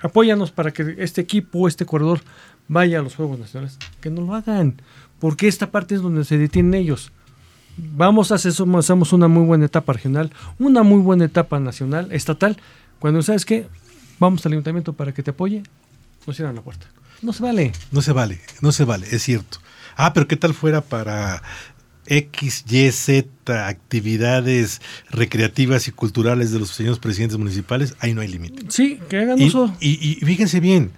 Apóyanos 0.00 0.50
para 0.50 0.72
que 0.72 0.96
este 0.98 1.20
equipo, 1.20 1.68
este 1.68 1.84
corredor 1.84 2.20
vaya 2.68 3.00
a 3.00 3.02
los 3.02 3.16
Juegos 3.16 3.38
Nacionales. 3.38 3.78
Que 4.00 4.10
no 4.10 4.22
lo 4.22 4.34
hagan 4.34 4.80
porque 5.18 5.48
esta 5.48 5.70
parte 5.70 5.94
es 5.94 6.02
donde 6.02 6.24
se 6.24 6.38
detienen 6.38 6.74
ellos. 6.74 7.10
Vamos 7.76 8.32
a 8.32 8.36
hacer 8.36 8.52
hacemos 8.52 9.12
una 9.12 9.28
muy 9.28 9.44
buena 9.44 9.66
etapa 9.66 9.92
regional, 9.92 10.32
una 10.58 10.82
muy 10.82 11.00
buena 11.00 11.24
etapa 11.24 11.60
nacional, 11.60 12.10
estatal. 12.10 12.56
Cuando 12.98 13.22
sabes 13.22 13.44
que 13.44 13.68
vamos 14.18 14.44
al 14.44 14.52
ayuntamiento 14.52 14.94
para 14.94 15.12
que 15.12 15.22
te 15.22 15.30
apoye, 15.30 15.62
nos 16.26 16.36
cierran 16.36 16.56
la 16.56 16.62
puerta. 16.62 16.86
No 17.22 17.32
se 17.32 17.42
vale. 17.42 17.72
No 17.92 18.02
se 18.02 18.12
vale, 18.12 18.40
no 18.60 18.72
se 18.72 18.84
vale, 18.84 19.06
es 19.10 19.22
cierto. 19.22 19.58
Ah, 19.96 20.12
pero 20.12 20.26
¿qué 20.26 20.36
tal 20.36 20.54
fuera 20.54 20.80
para 20.80 21.42
X, 22.06 22.64
Y, 22.68 22.90
Z 22.90 23.68
actividades 23.68 24.80
recreativas 25.10 25.86
y 25.86 25.92
culturales 25.92 26.50
de 26.50 26.58
los 26.58 26.70
señores 26.70 26.98
presidentes 26.98 27.38
municipales? 27.38 27.94
Ahí 28.00 28.12
no 28.12 28.22
hay 28.22 28.28
límite. 28.28 28.66
Sí, 28.70 28.98
que 29.08 29.18
hagan 29.18 29.40
y, 29.40 29.46
uso. 29.46 29.72
y 29.80 30.16
fíjense 30.24 30.58
bien, 30.58 30.92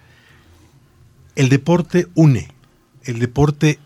el 1.36 1.48
deporte 1.48 2.08
une, 2.14 2.48
el 3.04 3.18
deporte 3.18 3.78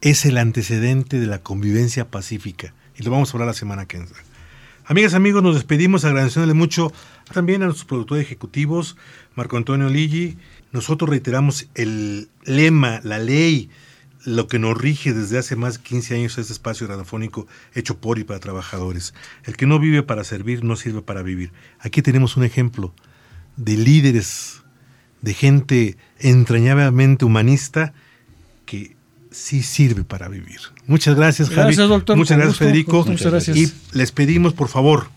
es 0.00 0.24
el 0.24 0.38
antecedente 0.38 1.20
de 1.20 1.26
la 1.26 1.42
convivencia 1.42 2.10
pacífica. 2.10 2.74
Y 2.98 3.02
lo 3.02 3.10
vamos 3.10 3.30
a 3.30 3.32
hablar 3.32 3.46
la 3.48 3.54
semana 3.54 3.86
que 3.86 3.98
viene. 3.98 4.12
Amigas, 4.84 5.14
amigos, 5.14 5.42
nos 5.42 5.54
despedimos 5.54 6.04
agradeciéndole 6.04 6.54
mucho 6.54 6.92
también 7.32 7.62
a 7.62 7.66
nuestros 7.66 7.86
productores 7.86 8.24
ejecutivos, 8.24 8.96
Marco 9.36 9.56
Antonio 9.56 9.88
Ligi. 9.88 10.36
Nosotros 10.72 11.08
reiteramos 11.08 11.68
el 11.74 12.28
lema, 12.44 13.00
la 13.04 13.18
ley, 13.18 13.70
lo 14.24 14.48
que 14.48 14.58
nos 14.58 14.76
rige 14.76 15.12
desde 15.12 15.38
hace 15.38 15.54
más 15.54 15.78
de 15.78 15.84
15 15.84 16.16
años 16.16 16.38
este 16.38 16.52
espacio 16.52 16.88
radiofónico 16.88 17.46
hecho 17.74 17.98
por 17.98 18.18
y 18.18 18.24
para 18.24 18.40
trabajadores. 18.40 19.14
El 19.44 19.56
que 19.56 19.66
no 19.66 19.78
vive 19.78 20.02
para 20.02 20.24
servir 20.24 20.64
no 20.64 20.74
sirve 20.74 21.00
para 21.00 21.22
vivir. 21.22 21.52
Aquí 21.78 22.02
tenemos 22.02 22.36
un 22.36 22.44
ejemplo 22.44 22.92
de 23.56 23.76
líderes, 23.76 24.61
de 25.22 25.34
gente 25.34 25.96
entrañablemente 26.18 27.24
humanista 27.24 27.94
que 28.66 28.96
sí 29.30 29.62
sirve 29.62 30.04
para 30.04 30.28
vivir. 30.28 30.60
Muchas 30.86 31.16
gracias, 31.16 31.48
Javi. 31.48 31.74
Gracias, 31.74 31.88
doctor. 31.88 32.16
Muchas 32.16 32.36
gracias, 32.36 32.58
Federico. 32.58 33.04
Muchas 33.04 33.30
gracias. 33.30 33.56
Y 33.56 33.72
les 33.92 34.12
pedimos, 34.12 34.52
por 34.52 34.68
favor, 34.68 35.08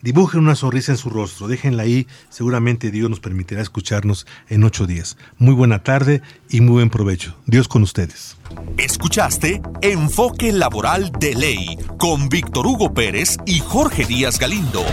dibujen 0.00 0.40
una 0.40 0.54
sonrisa 0.54 0.92
en 0.92 0.98
su 0.98 1.08
rostro, 1.08 1.48
déjenla 1.48 1.84
ahí, 1.84 2.06
seguramente 2.28 2.90
Dios 2.90 3.08
nos 3.08 3.20
permitirá 3.20 3.62
escucharnos 3.62 4.26
en 4.48 4.64
ocho 4.64 4.86
días. 4.86 5.16
Muy 5.38 5.54
buena 5.54 5.82
tarde 5.82 6.20
y 6.50 6.60
muy 6.60 6.74
buen 6.74 6.90
provecho. 6.90 7.36
Dios 7.46 7.68
con 7.68 7.82
ustedes. 7.82 8.36
Escuchaste 8.76 9.62
Enfoque 9.80 10.52
Laboral 10.52 11.10
de 11.18 11.34
Ley 11.34 11.78
con 11.98 12.28
Víctor 12.28 12.66
Hugo 12.66 12.92
Pérez 12.92 13.38
y 13.46 13.60
Jorge 13.60 14.04
Díaz 14.04 14.38
Galindo. 14.38 14.84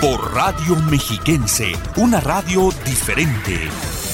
Por 0.00 0.32
Radio 0.32 0.76
Mexiquense, 0.76 1.72
una 1.96 2.20
radio 2.20 2.70
diferente. 2.84 4.07